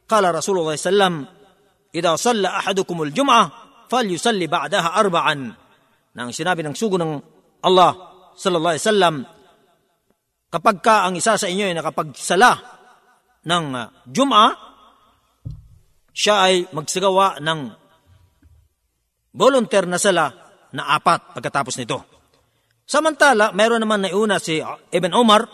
Kala 0.07 0.35
Rasulullah 0.35 0.75
sallam, 0.75 1.23
Ida 1.91 2.15
salla 2.15 2.59
ahadukum 2.59 3.03
al-jum'ah, 3.03 3.43
falyusalli 3.91 4.47
ba'daha 4.47 4.95
arba'an. 4.95 5.60
Nang 6.17 6.35
sinabi 6.35 6.59
ng 6.63 6.75
sugo 6.75 6.99
ng 6.99 7.13
Allah 7.63 7.91
sallallahu 8.35 8.73
alaihi 8.75 8.85
wasallam, 8.85 9.15
kapag 10.51 10.77
ka 10.83 11.07
ang 11.07 11.15
isa 11.15 11.39
sa 11.39 11.47
inyo 11.47 11.71
ay 11.71 11.75
nakapagsala 11.77 12.51
ng 13.47 13.65
uh, 13.71 13.87
Jum'a, 14.07 14.45
siya 16.11 16.35
ay 16.51 16.67
magsagawa 16.75 17.39
ng 17.39 17.59
volunteer 19.31 19.87
na 19.87 19.95
sala 19.95 20.27
na 20.75 20.91
apat 20.91 21.39
pagkatapos 21.39 21.79
nito. 21.79 22.03
Samantala, 22.83 23.55
mayroon 23.55 23.79
naman 23.79 24.03
nauna 24.03 24.35
si 24.35 24.59
Ibn 24.59 25.11
Umar 25.15 25.47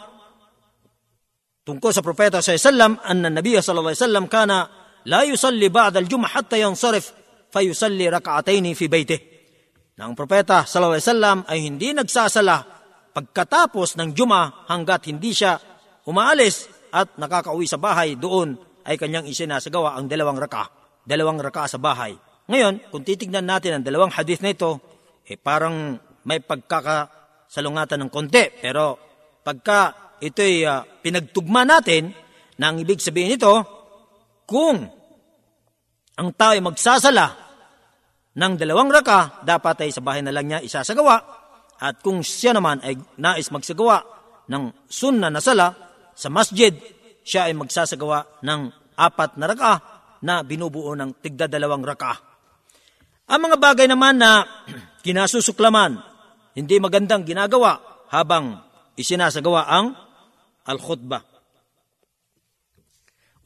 tungkol 1.61 1.91
sa 1.93 2.01
propeta 2.01 2.41
sa 2.41 2.57
sallam 2.57 2.97
anna 3.05 3.29
nabiya 3.29 3.61
sallallahu 3.61 3.93
alaihi 3.93 4.03
wasallam 4.07 4.25
kana 4.31 4.57
la 5.05 5.21
yusalli 5.27 5.69
ba'da 5.69 6.01
al-jum'ah 6.01 6.31
hatta 6.33 6.57
yansarif 6.57 7.13
fayusalli 7.53 8.09
rak'atayn 8.09 8.65
fi 8.73 8.85
baytih. 8.89 9.37
Na 9.98 10.06
ang 10.06 10.13
propeta 10.13 10.62
sallallahu 10.62 10.94
alaihi 10.94 11.10
wasallam 11.10 11.38
ay 11.50 11.60
hindi 11.66 11.89
nagsasala 11.89 12.58
pagkatapos 13.18 13.98
ng 13.98 14.13
Juma 14.13 14.70
hanggat 14.70 15.10
hindi 15.10 15.34
siya 15.34 15.58
umaalis 16.06 16.70
at 16.94 17.18
nakakauwi 17.18 17.66
sa 17.66 17.82
bahay 17.82 18.13
doon 18.13 18.54
ay 18.86 18.96
kanyang 18.96 19.25
isinasagawa 19.25 19.98
ang 19.98 20.06
dalawang 20.06 20.38
raka. 20.38 20.70
dalawang 21.08 21.39
raka 21.39 21.72
sa 21.72 21.80
bahay. 21.80 22.20
Ngayon, 22.51 22.92
kung 22.92 23.04
titignan 23.08 23.48
natin 23.48 23.80
ang 23.80 23.84
dalawang 23.84 24.12
hadith 24.12 24.44
na 24.44 24.51
ito, 24.51 24.80
eh 25.24 25.39
parang 25.39 25.96
may 26.27 26.44
pagkakasalungatan 26.44 28.04
ng 28.04 28.12
konti. 28.12 28.44
Pero 28.60 29.00
pagka 29.39 29.96
ito'y 30.20 30.68
uh, 30.68 30.84
pinagtugma 31.00 31.63
natin, 31.63 32.12
na 32.60 32.75
ang 32.75 32.77
ibig 32.84 33.00
sabihin 33.00 33.39
nito, 33.39 33.56
kung 34.44 34.84
ang 36.20 36.30
tao 36.36 36.51
ay 36.51 36.60
magsasala 36.60 37.47
ng 38.38 38.53
dalawang 38.53 38.94
raka, 38.94 39.41
dapat 39.41 39.89
ay 39.89 39.89
sa 39.89 40.06
bahay 40.06 40.22
na 40.22 40.29
lang 40.29 40.46
niya 40.46 40.62
isasagawa. 40.62 41.17
At 41.82 42.06
kung 42.06 42.22
siya 42.22 42.53
naman 42.53 42.82
ay 42.86 42.94
nais 43.17 43.50
magsagawa 43.50 43.98
ng 44.46 44.86
sunna 44.86 45.34
na 45.34 45.41
sala 45.41 45.74
sa 46.13 46.29
masjid, 46.29 46.74
siya 47.25 47.50
ay 47.50 47.58
magsasagawa 47.58 48.46
ng 48.46 48.62
apat 48.98 49.41
na 49.41 49.46
raka 49.50 49.74
na 50.22 50.46
binubuo 50.46 50.94
ng 50.94 51.17
tigda 51.22 51.50
dalawang 51.50 51.82
raka. 51.82 52.13
Ang 53.27 53.50
mga 53.50 53.58
bagay 53.58 53.88
naman 53.89 54.22
na 54.22 54.46
kinasusuklaman, 55.06 55.98
hindi 56.53 56.75
magandang 56.77 57.25
ginagawa 57.25 58.06
habang 58.13 58.58
isinasagawa 58.98 59.65
ang 59.65 59.94
al-khutbah. 60.65 61.22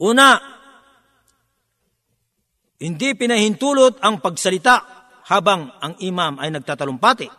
Una, 0.02 0.40
hindi 2.82 3.14
pinahintulot 3.14 4.02
ang 4.02 4.18
pagsalita 4.18 4.74
habang 5.30 5.70
ang 5.78 5.94
imam 6.02 6.42
ay 6.42 6.50
nagtatalumpati. 6.50 7.30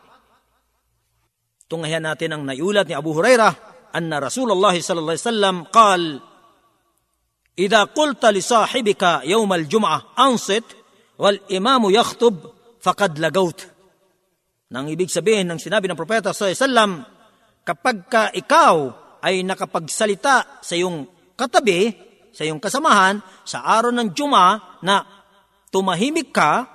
Tunghayan 1.67 2.07
natin 2.07 2.31
ang 2.31 2.41
naiulat 2.47 2.87
ni 2.87 2.95
Abu 2.95 3.11
Hurairah 3.11 3.73
anna 3.91 4.23
Rasulullah 4.23 4.71
sallallahu 4.71 5.13
alaihi 5.13 5.27
wasallam 5.27 5.57
qal 5.67 6.01
li 8.33 8.41
sahibika 8.41 9.21
yawm 9.27 9.51
al-jum'ah 9.51 10.15
ansit 10.15 10.63
wal 11.19 11.37
imamu 11.51 11.91
yakhtub 11.91 12.39
faqad 12.79 13.19
lagawt. 13.19 13.67
Nang 14.73 14.89
ibig 14.89 15.11
sabihin 15.11 15.51
ng 15.51 15.59
sinabi 15.61 15.91
ng 15.91 15.99
propeta 15.99 16.33
alaihi 16.33 16.57
wasallam 16.57 16.91
kapag 17.67 17.97
ka 18.09 18.23
ikaw 18.31 18.75
ay 19.21 19.43
nakapagsalita 19.43 20.63
sa 20.63 20.73
iyong 20.73 21.05
katabi, 21.37 21.93
sa 22.33 22.43
iyong 22.43 22.59
kasamahan, 22.59 23.21
sa 23.45 23.61
araw 23.63 23.93
ng 23.93 24.11
Juma 24.17 24.79
na 24.81 25.22
tumahimik 25.73 26.29
ka, 26.29 26.69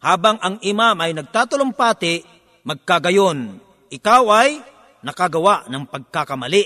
habang 0.00 0.40
ang 0.40 0.56
imam 0.64 0.96
ay 0.96 1.12
nagtatulumpati, 1.12 2.24
magkagayon. 2.64 3.60
Ikaw 3.92 4.24
ay 4.32 4.50
nakagawa 5.04 5.68
ng 5.68 5.84
pagkakamali. 5.84 6.64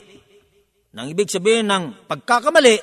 Nang 0.94 1.10
ibig 1.10 1.26
sabihin 1.26 1.66
ng 1.66 2.06
pagkakamali, 2.06 2.78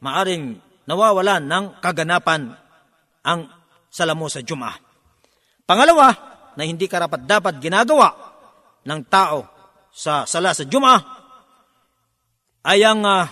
maaring 0.00 0.56
nawawalan 0.88 1.44
ng 1.44 1.64
kaganapan 1.84 2.56
ang 3.22 3.40
salamo 3.92 4.26
sa 4.32 4.40
Juma. 4.40 4.72
Pangalawa, 5.62 6.32
na 6.56 6.68
hindi 6.68 6.84
karapat 6.84 7.24
dapat 7.24 7.54
ginagawa 7.60 8.12
ng 8.84 9.00
tao 9.08 9.48
sa 9.92 10.24
sala 10.28 10.52
sa 10.52 10.64
Juma 10.68 11.00
ay 12.62 12.84
ang 12.84 13.02
uh, 13.02 13.24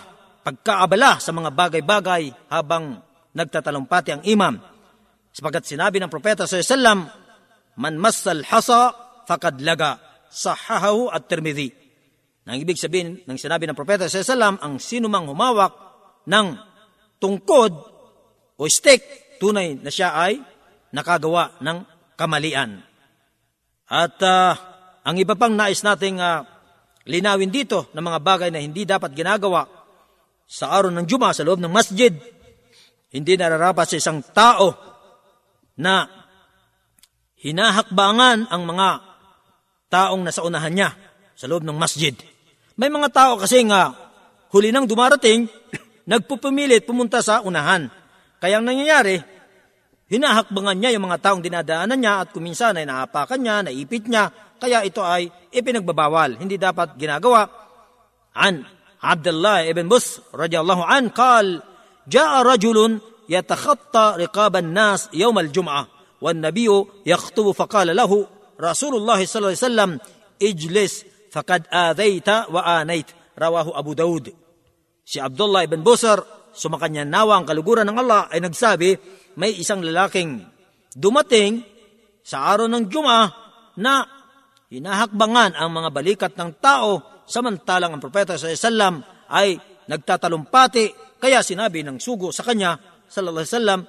pagkaabala 0.43 1.21
sa 1.21 1.31
mga 1.31 1.51
bagay-bagay 1.53 2.33
habang 2.49 2.99
nagtatalumpati 3.35 4.11
ang 4.15 4.23
imam. 4.27 4.59
Sapagat 5.31 5.67
sinabi 5.67 6.03
ng 6.03 6.11
propeta 6.11 6.47
sa 6.47 6.59
sallam, 6.63 7.07
Man 7.79 7.97
massal 7.97 8.43
hasa 8.45 8.93
fakad 9.25 9.63
laga 9.63 10.03
sahahahu 10.29 11.09
at 11.09 11.31
termidhi. 11.31 11.71
Nang 12.45 12.59
ibig 12.59 12.77
sabihin 12.77 13.23
ng 13.25 13.39
sinabi 13.39 13.65
ng 13.67 13.79
propeta 13.79 14.11
sa 14.11 14.27
sallam, 14.27 14.59
ang 14.59 14.83
sinumang 14.83 15.31
humawak 15.31 15.71
ng 16.27 16.59
tungkod 17.23 17.73
o 18.59 18.63
stick, 18.67 19.37
tunay 19.39 19.79
na 19.79 19.89
siya 19.89 20.13
ay 20.19 20.43
nakagawa 20.91 21.57
ng 21.63 21.79
kamalian. 22.19 22.83
At 23.91 24.19
uh, 24.23 24.53
ang 25.07 25.17
iba 25.17 25.35
pang 25.39 25.55
nais 25.55 25.81
nating 25.81 26.21
uh, 26.21 26.45
linawin 27.09 27.51
dito 27.51 27.89
ng 27.97 28.03
mga 28.03 28.19
bagay 28.21 28.49
na 28.53 28.61
hindi 28.61 28.85
dapat 28.85 29.15
ginagawa 29.17 29.67
sa 30.45 30.75
araw 30.75 30.91
ng 30.91 31.07
Juma 31.07 31.31
sa 31.31 31.47
loob 31.47 31.63
ng 31.63 31.71
masjid 31.71 32.11
hindi 33.11 33.33
nararapat 33.35 33.87
sa 33.95 33.97
isang 33.99 34.19
tao 34.31 34.71
na 35.79 36.07
hinahakbangan 37.41 38.47
ang 38.53 38.63
mga 38.67 38.89
taong 39.91 40.23
nasa 40.23 40.47
unahan 40.47 40.73
niya 40.73 40.91
sa 41.35 41.51
loob 41.51 41.67
ng 41.67 41.75
masjid. 41.75 42.15
May 42.79 42.93
mga 42.93 43.09
tao 43.11 43.33
kasi 43.41 43.67
nga 43.67 43.93
huli 44.55 44.71
nang 44.71 44.87
dumarating, 44.87 45.51
nagpupumilit 46.11 46.87
pumunta 46.87 47.19
sa 47.25 47.43
unahan. 47.43 47.91
Kaya 48.41 48.63
ang 48.63 48.67
nangyayari, 48.67 49.19
hinahakbangan 50.11 50.77
niya 50.79 50.91
yung 50.97 51.11
mga 51.11 51.19
taong 51.23 51.43
dinadaanan 51.43 51.99
niya 51.99 52.25
at 52.25 52.29
kuminsan 52.31 52.79
ay 52.79 52.87
naapakan 52.87 53.41
niya, 53.41 53.57
naipit 53.67 54.07
niya, 54.07 54.31
kaya 54.61 54.85
ito 54.85 55.01
ay 55.01 55.29
ipinagbabawal. 55.51 56.37
Hindi 56.37 56.61
dapat 56.61 56.95
ginagawa. 57.01 57.49
An 58.37 58.63
Abdullah 59.01 59.65
ibn 59.65 59.89
Bus 59.89 60.21
radiyallahu 60.31 60.85
an, 60.85 61.09
kal, 61.11 61.65
جاء 62.10 62.42
رجل 62.42 63.00
يتخطى 63.30 64.16
رقاب 64.18 64.56
الناس 64.56 65.10
يوم 65.14 65.40
الجمعة 65.40 65.88
والنبي 66.22 66.86
يخطب 67.06 67.52
فقال 67.52 67.96
له 67.96 68.28
رسول 68.62 68.94
الله 68.96 69.26
صلى 69.26 69.40
الله 69.40 69.48
عليه 69.48 69.68
وسلم 69.70 69.92
اجلس 70.42 71.06
فقد 71.32 71.62
آذيت 71.74 72.30
وآنيت 72.30 73.06
رواه 73.40 73.80
أبو 73.80 73.94
داود 73.94 74.34
Si 75.06 75.22
Abdullah 75.22 75.62
ibn 75.62 75.86
Busar, 75.86 76.18
sumakanya 76.50 77.06
nawa 77.06 77.38
ang 77.38 77.46
kaluguran 77.46 77.86
ng 77.86 77.94
Allah, 78.02 78.26
ay 78.34 78.42
nagsabi, 78.42 78.98
may 79.38 79.54
isang 79.54 79.86
lalaking 79.86 80.42
dumating 80.98 81.62
sa 82.26 82.50
araw 82.50 82.66
ng 82.66 82.90
Juma 82.90 83.30
na 83.78 84.02
hinahakbangan 84.74 85.54
ang 85.54 85.70
mga 85.70 85.90
balikat 85.94 86.34
ng 86.34 86.58
tao 86.58 87.22
samantalang 87.30 87.94
ang 87.94 88.02
propeta 88.02 88.34
sa 88.34 88.50
Islam 88.50 89.06
ay 89.30 89.62
nagtatalumpati 89.86 91.09
kaya 91.21 91.45
sinabi 91.45 91.85
ng 91.85 92.01
sugo 92.01 92.33
sa 92.33 92.41
kanya, 92.43 92.81
sallallahu 93.07 93.45
alaihi 93.45 93.55
wasallam, 93.55 93.81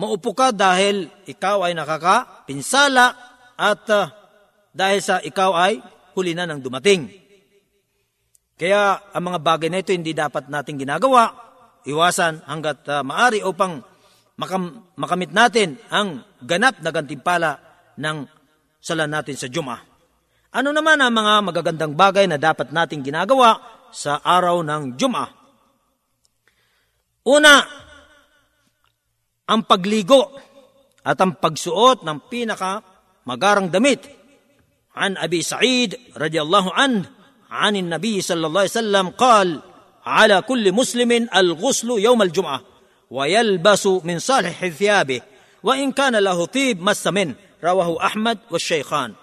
maupo 0.00 0.32
ka 0.32 0.48
dahil 0.56 1.12
ikaw 1.28 1.68
ay 1.68 1.76
nakakapinsala 1.76 3.12
at 3.60 3.84
uh, 3.92 4.08
dahil 4.72 5.00
sa 5.04 5.20
ikaw 5.20 5.52
ay 5.52 5.84
huli 6.16 6.32
na 6.32 6.48
ng 6.48 6.64
dumating. 6.64 7.12
Kaya 8.56 9.12
ang 9.12 9.24
mga 9.24 9.40
bagay 9.40 9.68
na 9.68 9.84
ito 9.84 9.92
hindi 9.92 10.16
dapat 10.16 10.48
nating 10.48 10.80
ginagawa, 10.80 11.32
iwasan 11.84 12.44
hanggat 12.48 12.88
uh, 12.88 13.04
maari 13.04 13.44
upang 13.44 13.84
makam- 14.40 14.88
makamit 14.96 15.32
natin 15.36 15.76
ang 15.92 16.24
ganap 16.40 16.80
na 16.80 16.90
gantimpala 16.92 17.60
ng 18.00 18.24
sala 18.80 19.04
natin 19.04 19.36
sa 19.36 19.48
Juma. 19.48 19.76
Ano 20.50 20.72
naman 20.72 20.98
ang 20.98 21.12
mga 21.12 21.34
magagandang 21.46 21.92
bagay 21.94 22.24
na 22.26 22.40
dapat 22.40 22.72
nating 22.72 23.04
ginagawa 23.04 23.60
sa 23.92 24.18
araw 24.24 24.64
ng 24.64 24.96
Juma? 24.96 25.39
Una, 27.30 27.62
ang 29.46 29.62
pagligo 29.62 30.34
at 31.06 31.18
ang 31.22 31.38
pagsuot 31.38 32.02
ng 32.02 32.18
pinaka 32.26 32.82
magarang 33.26 33.70
damit. 33.70 34.02
An 34.98 35.14
Abi 35.14 35.46
Sa'id 35.46 35.94
radiyallahu 36.18 36.74
an, 36.74 37.06
anin 37.46 37.86
Nabi 37.86 38.18
sallallahu 38.18 38.66
alaihi 38.66 38.74
wasallam 38.74 39.06
qal, 39.14 39.48
ala 40.02 40.42
kulli 40.42 40.74
muslimin 40.74 41.30
al-ghuslu 41.30 42.02
yawm 42.02 42.18
al-jum'ah 42.26 42.60
wa 43.10 43.24
yalbasu 43.30 44.02
min 44.02 44.18
salih 44.18 44.50
thiyabih 44.50 45.22
wa 45.62 45.78
in 45.78 45.94
kana 45.94 46.18
lahu 46.18 46.50
tib 46.50 46.82
massa 46.82 47.14
min 47.14 47.38
rawahu 47.62 48.02
Ahmad 48.02 48.42
wa 48.50 48.58
Shaykhan. 48.58 49.14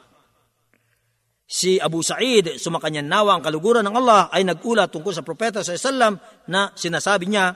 Si 1.48 1.80
Abu 1.80 2.04
Sa'id, 2.04 2.60
sumakanyan 2.60 3.08
nawa 3.08 3.40
ang 3.40 3.44
kaluguran 3.44 3.88
ng 3.88 3.96
Allah, 3.96 4.28
ay 4.36 4.44
nagulat 4.44 4.92
tungkol 4.92 5.16
sa 5.16 5.24
propeta 5.24 5.64
sa 5.64 5.80
Islam 5.80 6.20
na 6.52 6.76
sinasabi 6.76 7.24
niya, 7.24 7.56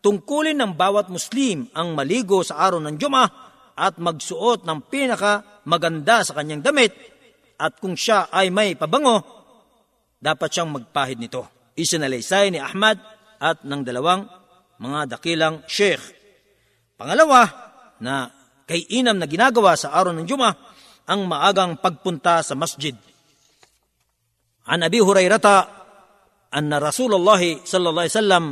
tungkulin 0.00 0.56
ng 0.56 0.72
bawat 0.76 1.12
Muslim 1.12 1.68
ang 1.76 1.92
maligo 1.92 2.40
sa 2.40 2.60
araw 2.60 2.80
ng 2.80 2.96
Juma 2.96 3.24
at 3.76 3.96
magsuot 3.96 4.64
ng 4.64 4.78
pinaka 4.88 5.62
maganda 5.64 6.24
sa 6.24 6.36
kanyang 6.36 6.64
damit 6.64 6.92
at 7.60 7.76
kung 7.76 7.92
siya 7.92 8.32
ay 8.32 8.48
may 8.48 8.72
pabango, 8.76 9.20
dapat 10.16 10.48
siyang 10.48 10.72
magpahid 10.72 11.20
nito. 11.20 11.72
Isinalaysay 11.76 12.52
ni 12.52 12.60
Ahmad 12.60 12.96
at 13.40 13.64
ng 13.64 13.84
dalawang 13.84 14.24
mga 14.80 15.16
dakilang 15.16 15.64
sheikh. 15.68 16.00
Pangalawa, 16.96 17.48
na 18.00 18.32
kay 18.64 18.88
inam 18.96 19.20
na 19.20 19.28
ginagawa 19.28 19.76
sa 19.76 19.92
araw 19.92 20.16
ng 20.16 20.26
Juma 20.26 20.56
ang 21.04 21.28
maagang 21.28 21.76
pagpunta 21.78 22.40
sa 22.40 22.56
masjid. 22.56 22.96
An 24.68 24.80
Abi 24.80 25.00
Hurairata 25.00 25.68
anna 26.50 26.80
Rasulullah 26.80 27.40
sallallahu 27.40 28.04
alaihi 28.04 28.16
wasallam 28.16 28.44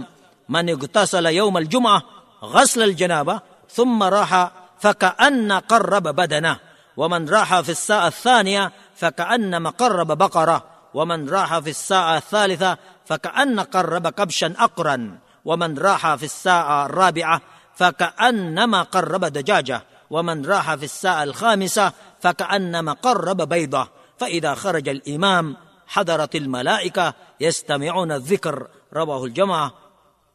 من 0.49 0.71
اغتسل 0.71 1.27
يوم 1.27 1.59
الجمعة 1.59 2.03
غسل 2.45 2.83
الجنابة 2.83 3.41
ثم 3.71 4.03
راح 4.03 4.51
فكأن 4.81 5.53
قرب 5.53 6.03
بدنه 6.03 6.59
ومن 6.97 7.29
راح 7.29 7.61
في 7.61 7.69
الساعة 7.69 8.07
الثانية 8.07 8.73
فكأنما 8.97 9.71
قرب 9.71 10.07
بقرة 10.19 10.65
ومن 10.95 11.29
راح 11.29 11.59
في 11.59 11.71
الساعة 11.71 12.17
الثالثة 12.17 12.79
فكأن 13.07 13.61
قرب 13.61 14.09
كبشا 14.09 14.55
أقرا 14.59 15.19
ومن 15.45 15.79
راح 15.79 16.15
في 16.15 16.25
الساعة 16.25 16.87
الرابعة 16.87 17.41
فكأنما 17.75 18.83
قرب 18.83 19.25
دجاجة 19.25 19.83
ومن 20.11 20.47
راح 20.47 20.75
في 20.75 20.85
الساعة 20.85 21.23
الخامسة 21.23 21.93
فكأنما 22.21 22.93
قرب 22.93 23.43
بيضة. 23.49 23.89
فإذا 24.19 24.55
خرج 24.55 24.89
الإمام 24.89 25.57
حضرت 25.87 26.37
الملائكة 26.37 27.15
يستمعون 27.41 28.13
الذكر 28.13 28.67
رواه 28.95 29.25
الجماعة 29.25 29.73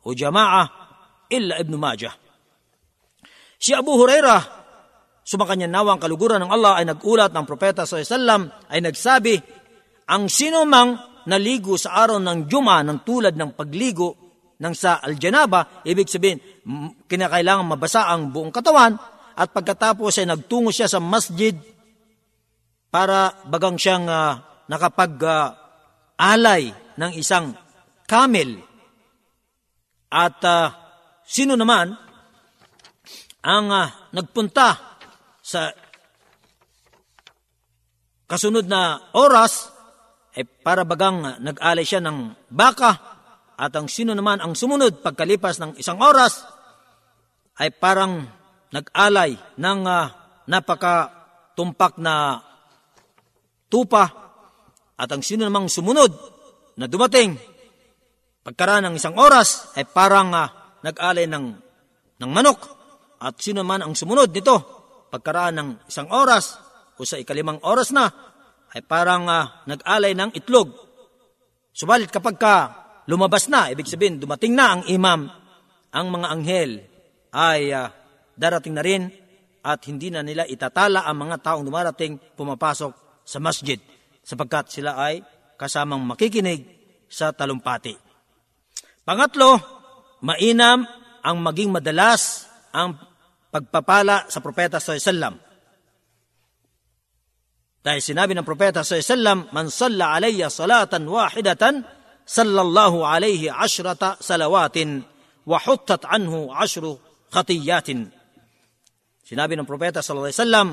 وجماعة 0.05 0.65
إلا 1.33 1.61
ابن 1.61 1.75
ماجه 1.77 2.13
Si 3.59 3.75
Abu 3.75 3.91
Hurairah, 3.99 4.39
sumakanya 5.27 5.67
nawang 5.67 5.99
kaluguran 5.99 6.47
ng 6.47 6.51
Allah 6.55 6.79
ay 6.79 6.87
nagulat 6.87 7.35
ng 7.35 7.43
Propeta 7.43 7.83
SAW 7.83 8.71
ay 8.71 8.79
nagsabi, 8.79 9.35
ang 10.07 10.31
sino 10.31 10.63
mang 10.63 10.95
naligo 11.27 11.75
sa 11.75 12.07
araw 12.07 12.23
ng 12.23 12.47
Juma 12.47 12.87
ng 12.87 13.03
tulad 13.03 13.35
ng 13.35 13.59
pagligo 13.59 14.29
ng 14.63 14.75
sa 14.79 15.03
Aljanaba, 15.03 15.83
ibig 15.83 16.07
sabihin, 16.07 16.39
kinakailangan 17.07 17.67
mabasa 17.67 18.07
ang 18.07 18.31
buong 18.31 18.55
katawan 18.55 18.95
at 19.39 19.49
pagkatapos 19.55 20.19
ay 20.19 20.27
nagtungo 20.27 20.75
siya 20.75 20.91
sa 20.91 20.99
masjid 20.99 21.55
para 22.91 23.35
bagang 23.47 23.79
siyang 23.79 24.07
uh, 24.11 24.65
nakapag-alay 24.67 26.63
uh, 26.71 26.79
ng 26.99 27.13
isang 27.15 27.55
camel. 28.09 28.59
at 30.14 30.38
uh, 30.46 30.70
sino 31.26 31.58
naman 31.58 31.90
ang 33.42 33.66
uh, 33.74 33.90
nagpunta 34.14 35.02
sa 35.42 35.74
kasunod 38.30 38.70
na 38.70 39.10
oras 39.18 39.74
ay 40.38 40.46
para 40.46 40.86
bagang 40.86 41.42
nag-alay 41.42 41.82
siya 41.82 41.98
ng 42.06 42.46
baka? 42.54 42.94
At 43.58 43.74
ang 43.74 43.90
sino 43.90 44.14
naman 44.14 44.38
ang 44.38 44.54
sumunod 44.54 45.02
pagkalipas 45.02 45.58
ng 45.58 45.82
isang 45.82 45.98
oras 45.98 46.46
ay 47.58 47.74
parang 47.74 48.22
nag-alay 48.70 49.34
ng 49.58 49.82
uh, 49.82 50.06
napaka-tumpak 50.46 51.98
na 51.98 52.38
tupa? 53.66 54.06
At 54.94 55.10
ang 55.10 55.26
sino 55.26 55.50
namang 55.50 55.74
sumunod 55.74 56.14
na 56.78 56.86
dumating 56.86 57.53
pagkaraan 58.44 58.92
ng 58.92 58.96
isang 59.00 59.16
oras 59.16 59.72
ay 59.80 59.88
parang 59.88 60.36
uh, 60.36 60.48
nag-alay 60.84 61.26
ng, 61.26 61.46
ng 62.20 62.32
manok 62.32 62.60
at 63.24 63.40
sino 63.40 63.64
man 63.64 63.80
ang 63.80 63.96
sumunod 63.96 64.36
nito, 64.36 64.56
pagkaraan 65.08 65.56
ng 65.56 65.70
isang 65.88 66.12
oras 66.12 66.60
o 67.00 67.08
sa 67.08 67.16
ikalimang 67.16 67.64
oras 67.64 67.96
na, 67.96 68.12
ay 68.76 68.84
parang 68.84 69.26
uh, 69.32 69.64
nag-alay 69.64 70.12
ng 70.12 70.36
itlog. 70.36 70.76
Subalit 71.72 72.12
kapag 72.12 72.36
ka 72.36 72.56
lumabas 73.08 73.48
na, 73.48 73.72
ibig 73.72 73.88
sabihin 73.88 74.20
dumating 74.20 74.54
na 74.54 74.76
ang 74.76 74.82
imam, 74.92 75.32
ang 75.96 76.08
mga 76.12 76.28
anghel 76.28 76.72
ay 77.32 77.72
uh, 77.72 77.88
darating 78.36 78.76
na 78.76 78.84
rin 78.84 79.08
at 79.64 79.80
hindi 79.88 80.12
na 80.12 80.20
nila 80.20 80.44
itatala 80.44 81.08
ang 81.08 81.24
mga 81.24 81.40
taong 81.40 81.64
dumarating 81.64 82.20
pumapasok 82.36 83.24
sa 83.24 83.40
masjid 83.40 83.80
sapagkat 84.20 84.68
sila 84.68 85.00
ay 85.00 85.24
kasamang 85.56 86.04
makikinig 86.04 86.68
sa 87.08 87.32
talumpati. 87.32 88.03
Pangatlo, 89.04 89.60
mainam 90.24 90.88
ang 91.24 91.38
maging 91.44 91.76
madalas 91.76 92.48
ang 92.72 92.96
pagpapala 93.52 94.32
sa 94.32 94.40
propeta 94.40 94.80
sallallahu 94.80 95.40
Dahil 97.84 98.00
sinabi 98.00 98.32
ng 98.32 98.48
propeta 98.48 98.80
sallallahu 98.80 99.52
man 99.52 99.68
salla 99.68 100.16
alayya 100.16 100.48
salatan 100.48 101.04
wahidatan 101.04 101.84
sallallahu 102.24 103.04
alayhi 103.04 103.52
ashrata 103.52 104.16
salawatin 104.24 105.04
wa 105.44 105.60
huttat 105.60 106.08
anhu 106.08 106.48
ashru 106.56 106.96
khatiyatin. 107.28 108.08
Sinabi 109.28 109.60
ng 109.60 109.68
propeta 109.68 110.00
sallallahu 110.00 110.32
alaihi 110.32 110.40
wasallam, 110.40 110.70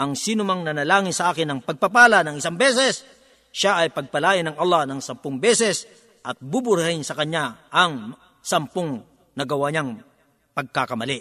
ang 0.00 0.16
sino 0.16 0.48
mang 0.48 0.64
nanalangin 0.64 1.12
sa 1.12 1.28
akin 1.28 1.44
ng 1.44 1.60
pagpapala 1.68 2.24
ng 2.24 2.40
isang 2.40 2.56
beses, 2.56 3.04
siya 3.52 3.84
ay 3.84 3.92
pagpalain 3.92 4.48
ng 4.48 4.56
Allah 4.56 4.88
ng 4.88 5.04
sampung 5.04 5.36
beses 5.36 5.84
at 6.24 6.36
buburahin 6.40 7.04
sa 7.04 7.16
kanya 7.16 7.68
ang 7.72 8.16
sampung 8.40 9.00
nagawa 9.36 9.72
niyang 9.72 10.00
pagkakamali. 10.52 11.20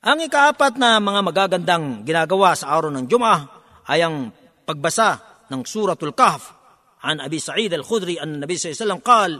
Ang 0.00 0.18
ikaapat 0.24 0.80
na 0.80 0.96
mga 0.96 1.20
magagandang 1.20 2.08
ginagawa 2.08 2.56
sa 2.56 2.72
araw 2.72 2.88
ng 2.88 3.04
Jum'ah 3.04 3.40
ay 3.84 4.00
ang 4.00 4.32
pagbasa 4.64 5.44
ng 5.52 5.60
Suratul 5.66 6.16
Kahf. 6.16 6.56
An 7.04 7.20
Abi 7.20 7.40
Sa'id 7.40 7.72
al-Khudri 7.72 8.16
an 8.20 8.40
Nabi 8.40 8.56
sallallahu 8.56 8.72
alaihi 8.72 8.80
wasallam 8.80 9.02
qal, 9.04 9.30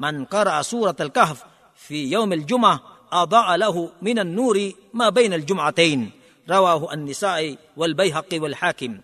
"Man 0.00 0.14
qara'a 0.28 0.60
Suratul 0.64 1.12
Kahf 1.12 1.44
fi 1.76 2.08
yawm 2.08 2.32
al-Jum'ah 2.32 3.08
adaa 3.12 3.56
lahu 3.56 3.92
min 4.04 4.20
an-nuri 4.20 4.92
ma 4.96 5.08
bayna 5.08 5.40
al-jum'atayn." 5.40 6.00
Rawahu 6.44 6.90
an-Nisa'i 6.90 7.56
wal 7.78 7.94
Baihaqi 7.94 8.36
wal 8.42 8.56
Hakim 8.58 9.00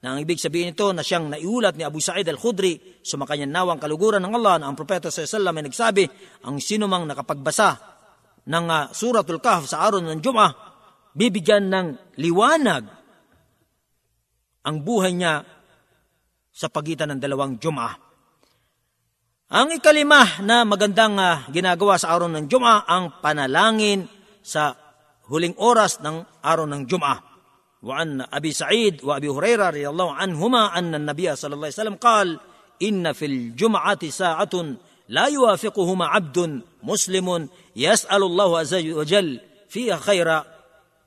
na 0.00 0.16
ang 0.16 0.18
ibig 0.24 0.40
sabihin 0.40 0.72
nito 0.72 0.88
na 0.96 1.04
siyang 1.04 1.28
naiulat 1.28 1.76
ni 1.76 1.84
Abu 1.84 2.00
Sa'id 2.00 2.24
al-Khudri 2.24 3.04
sumakanyang 3.04 3.52
nawang 3.52 3.76
kaluguran 3.76 4.24
ng 4.24 4.32
Allah 4.32 4.56
na 4.56 4.66
ang 4.72 4.76
Propeta 4.76 5.12
alaihi 5.12 5.28
wasallam 5.28 5.54
ay 5.60 5.64
nagsabi 5.68 6.04
ang 6.48 6.56
sino 6.56 6.88
mang 6.88 7.04
nakapagbasa 7.04 7.76
ng 8.48 8.66
uh, 8.66 8.88
Suratul 8.96 9.44
Kahf 9.44 9.68
sa 9.68 9.84
araw 9.84 10.00
ng 10.00 10.24
Jum'ah, 10.24 10.52
bibigyan 11.12 11.68
ng 11.68 12.16
liwanag 12.16 12.88
ang 14.64 14.76
buhay 14.80 15.12
niya 15.12 15.44
sa 16.48 16.72
pagitan 16.72 17.12
ng 17.12 17.20
dalawang 17.20 17.60
Jum'ah. 17.60 17.94
Ang 19.50 19.76
ikalima 19.76 20.40
na 20.46 20.62
magandang 20.64 21.18
uh, 21.20 21.44
ginagawa 21.52 22.00
sa 22.00 22.16
araw 22.16 22.32
ng 22.32 22.48
Jum'ah 22.48 22.88
ang 22.88 23.20
panalangin 23.20 24.08
sa 24.40 24.72
huling 25.28 25.54
oras 25.60 26.00
ng 26.00 26.24
araw 26.40 26.64
ng 26.64 26.88
Jum'ah. 26.88 27.29
وعن 27.85 28.25
أبي 28.33 28.51
سعيد 28.51 29.03
وأبي 29.03 29.29
هريرة 29.29 29.69
رضي 29.69 29.89
الله 29.89 30.13
عنهما 30.13 30.77
أن 30.77 30.95
النبي 30.95 31.35
صلى 31.35 31.53
الله 31.53 31.65
عليه 31.65 31.81
وسلم 31.81 31.95
قال 31.95 32.39
إن 32.81 33.13
في 33.13 33.25
الجمعة 33.25 34.09
ساعة 34.09 34.75
لا 35.09 35.25
يوافقهما 35.25 36.05
عبد 36.05 36.61
مسلم 36.83 37.49
يسأل 37.75 38.23
الله 38.23 38.59
عز 38.59 38.73
وجل 38.73 39.39
فيها 39.69 39.97
خيرا 39.97 40.45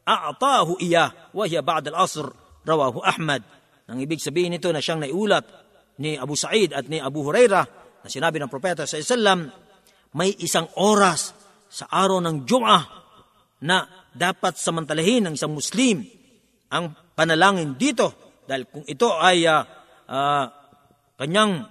أعطاه 0.09 0.77
إياه 0.81 1.13
وهي 1.35 1.63
بعد 1.63 1.89
العصر 1.89 2.31
رواه 2.69 3.09
أحمد 3.09 3.43
Nang 3.89 4.05
ibig 4.05 4.21
sabihin 4.21 4.53
nito 4.53 4.69
na 4.69 4.85
siyang 4.85 5.01
naiulat 5.01 5.49
ni 5.97 6.21
Abu 6.21 6.37
Sa'id 6.37 6.77
at 6.77 6.93
ni 6.93 7.01
Abu 7.01 7.25
Huraira 7.25 7.65
na 8.05 8.09
sinabi 8.13 8.37
ng 8.37 8.53
Propeta 8.53 8.85
sa 8.85 9.01
Islam, 9.01 9.49
may 10.13 10.37
isang 10.45 10.69
oras 10.77 11.33
sa 11.73 11.89
araw 11.89 12.21
ng 12.21 12.45
Jum'ah 12.45 12.85
na 13.65 13.89
dapat 14.13 14.61
samantalahin 14.61 15.25
ng 15.25 15.35
isang 15.41 15.57
Muslim 15.57 16.05
ang 16.74 17.14
panalangin 17.14 17.78
dito 17.78 18.42
dahil 18.50 18.66
kung 18.66 18.86
ito 18.90 19.14
ay 19.14 19.46
uh, 19.46 19.62
uh, 20.10 20.46
kanyang 21.22 21.70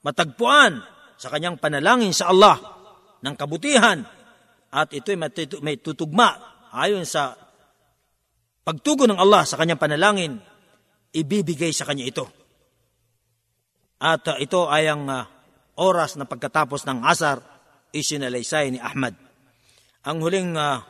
matagpuan 0.00 0.80
sa 1.20 1.28
kanyang 1.28 1.60
panalangin 1.60 2.16
sa 2.16 2.32
Allah 2.32 2.56
ng 3.20 3.34
kabutihan 3.36 4.00
at 4.72 4.88
ito 4.96 5.12
ay 5.12 5.18
may 5.60 5.76
tutugma 5.78 6.34
ayon 6.72 7.04
sa 7.04 7.36
pagtugon 8.64 9.12
ng 9.12 9.20
Allah 9.20 9.44
sa 9.44 9.60
kanyang 9.60 9.78
panalangin, 9.78 10.40
ibibigay 11.12 11.70
sa 11.70 11.84
kanya 11.86 12.08
ito. 12.08 12.26
At 14.00 14.24
uh, 14.26 14.40
ito 14.40 14.66
ay 14.66 14.90
ang 14.90 15.06
uh, 15.06 15.28
oras 15.78 16.16
na 16.16 16.26
pagkatapos 16.26 16.88
ng 16.88 17.06
asar, 17.06 17.38
isinalaysay 17.94 18.74
ni 18.74 18.80
Ahmad. 18.82 19.14
Ang 20.04 20.18
huling 20.20 20.58
uh, 20.58 20.82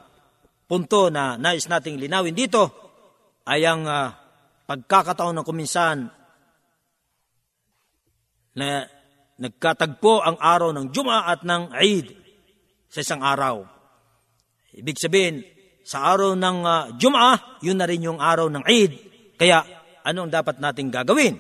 punto 0.65 1.13
na 1.13 1.37
nais 1.37 1.69
nating 1.69 2.01
linawin 2.01 2.33
dito 2.33 2.84
ay 3.45 3.61
ang 3.65 3.85
uh, 3.85 4.13
pagkakataon 4.65 5.37
ng 5.41 5.47
kuminsan 5.47 6.09
na 8.55 8.87
nagkatagpo 9.37 10.23
ang 10.23 10.37
araw 10.39 10.71
ng 10.73 10.95
Juma 10.95 11.29
at 11.29 11.43
ng 11.45 11.75
Eid 11.75 12.07
sa 12.89 13.03
isang 13.03 13.21
araw. 13.21 13.67
Ibig 14.75 14.97
sabihin, 14.99 15.43
sa 15.85 16.15
araw 16.15 16.33
ng 16.33 16.59
uh, 16.65 16.85
Juma, 16.97 17.59
yun 17.61 17.77
na 17.77 17.85
rin 17.85 18.07
yung 18.07 18.23
araw 18.23 18.49
ng 18.49 18.65
Eid. 18.65 18.93
Kaya, 19.37 19.61
ano 20.01 20.25
ang 20.25 20.33
dapat 20.33 20.63
nating 20.63 20.89
gagawin? 20.89 21.37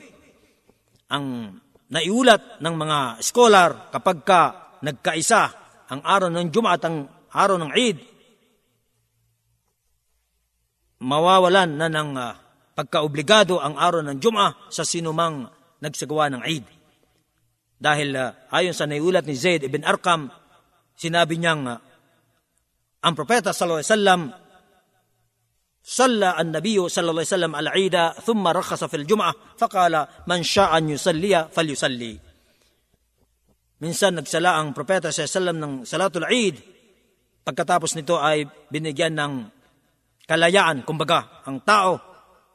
Ang 1.09 1.57
naiulat 1.88 2.61
ng 2.61 2.75
mga 2.75 2.99
scholar 3.23 3.88
kapag 3.95 4.19
ka 4.27 4.40
nagkaisa 4.85 5.43
ang 5.88 6.01
araw 6.05 6.29
ng 6.29 6.53
Juma 6.53 6.77
at 6.77 6.85
ang 6.85 7.09
araw 7.33 7.57
ng 7.57 7.73
Eid, 7.73 7.99
mawawalan 11.04 11.80
na 11.80 11.88
ng 11.88 12.12
uh, 12.15 12.36
pagkaobligado 12.76 13.60
ang 13.60 13.76
araw 13.80 14.04
ng 14.04 14.17
Juma 14.19 14.56
sa 14.72 14.84
sinumang 14.84 15.48
nagsagawa 15.80 16.32
ng 16.32 16.41
Eid. 16.43 16.65
Dahil 17.80 18.12
uh, 18.15 18.36
ayon 18.52 18.76
sa 18.76 18.88
naiulat 18.88 19.24
ni 19.24 19.36
Zaid 19.36 19.63
ibn 19.63 19.84
Arqam, 19.88 20.28
sinabi 20.95 21.39
niyang 21.39 21.63
uh, 21.67 21.80
ang 23.00 23.13
propeta 23.15 23.56
sallallahu 23.56 23.84
alaihi 23.84 23.95
wasallam 23.95 24.24
صلى 25.89 26.30
النبي 26.41 26.78
صلى 26.78 27.08
الله 27.10 27.24
عليه 27.26 27.36
وسلم 27.39 27.54
العيد 27.56 27.95
ثم 28.22 28.43
رخص 28.45 28.84
في 28.84 28.98
الجمعة 29.02 29.58
فقال 29.58 29.93
من 30.28 30.43
شاء 30.45 30.78
أن 30.78 30.89
يصلي 30.93 31.50
فليصلي 31.50 32.13
Minsan 33.80 34.19
nagsala 34.19 34.60
ang 34.60 34.76
propeta 34.76 35.08
sa 35.08 35.24
sallam 35.24 35.56
ng 35.56 35.74
salatul 35.88 36.28
Eid 36.28 36.60
pagkatapos 37.48 37.95
nito 37.95 38.19
ay 38.19 38.43
binigyan 38.67 39.15
ng 39.15 39.34
kalayaan, 40.25 40.85
kumbaga, 40.85 41.45
ang 41.45 41.61
tao 41.65 41.93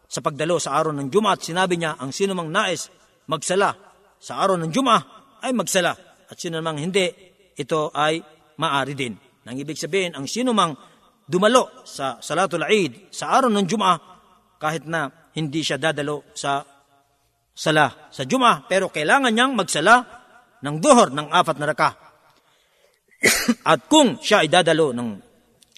sa 0.09 0.19
pagdalo 0.25 0.57
sa 0.57 0.73
araw 0.77 0.93
ng 0.93 1.07
Juma 1.13 1.37
at 1.37 1.45
sinabi 1.45 1.77
niya, 1.77 1.97
ang 2.01 2.09
sino 2.09 2.33
mang 2.33 2.49
nais 2.49 2.89
magsala 3.29 3.77
sa 4.17 4.41
araw 4.41 4.57
ng 4.57 4.73
Juma 4.73 4.97
ay 5.45 5.53
magsala. 5.53 5.93
At 6.29 6.37
sino 6.37 6.61
mang 6.65 6.81
hindi, 6.81 7.05
ito 7.53 7.93
ay 7.93 8.21
maari 8.57 8.93
din. 8.97 9.13
Nang 9.45 9.55
ibig 9.57 9.77
sabihin, 9.77 10.17
ang 10.17 10.25
sino 10.25 10.53
mang 10.53 10.73
dumalo 11.29 11.85
sa 11.85 12.17
Salatul 12.17 12.65
Eid 12.65 13.13
sa 13.13 13.37
araw 13.37 13.53
ng 13.53 13.65
Juma, 13.69 13.93
kahit 14.57 14.89
na 14.89 15.29
hindi 15.37 15.61
siya 15.61 15.77
dadalo 15.77 16.33
sa 16.33 16.65
sala 17.53 18.09
sa 18.09 18.23
Juma, 18.25 18.65
pero 18.65 18.89
kailangan 18.89 19.29
niyang 19.29 19.53
magsala 19.53 19.95
ng 20.63 20.75
duhor 20.79 21.11
ng 21.11 21.27
apat 21.29 21.55
na 21.59 21.67
raka. 21.69 21.89
At 23.71 23.85
kung 23.91 24.17
siya 24.17 24.41
ay 24.41 24.49
dadalo 24.49 24.95
ng 24.95 25.09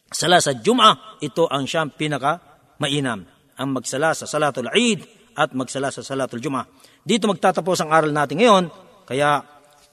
sala 0.08 0.38
sa 0.40 0.56
Juma, 0.56 1.11
ito 1.22 1.46
ang 1.48 1.70
siyang 1.70 1.94
pinaka 1.94 2.42
mainam. 2.82 3.24
Ang 3.62 3.70
magsala 3.78 4.18
sa 4.18 4.26
Salatul 4.26 4.74
Eid 4.74 5.06
at 5.38 5.54
magsala 5.54 5.94
sa 5.94 6.02
Salatul 6.02 6.42
Juma. 6.42 6.66
Dito 7.06 7.30
magtatapos 7.30 7.86
ang 7.86 7.94
aral 7.94 8.10
natin 8.10 8.42
ngayon, 8.42 8.66
kaya 9.06 9.46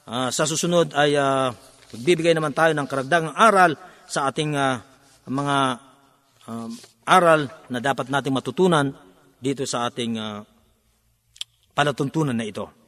uh, 0.09 0.29
sa 0.33 0.43
susunod 0.49 0.89
ay 0.97 1.13
uh, 1.13 1.53
magbibigay 1.93 2.33
naman 2.33 2.53
tayo 2.53 2.73
ng 2.73 2.87
karagdagang 2.89 3.37
aral 3.37 3.77
sa 4.09 4.25
ating 4.29 4.57
uh, 4.57 4.81
mga 5.29 5.57
uh, 6.49 6.69
aral 7.05 7.45
na 7.69 7.79
dapat 7.81 8.09
nating 8.09 8.33
matutunan 8.33 8.89
dito 9.37 9.65
sa 9.69 9.85
ating 9.89 10.17
uh, 10.17 10.41
palatuntunan 11.77 12.33
na 12.33 12.45
ito. 12.45 12.78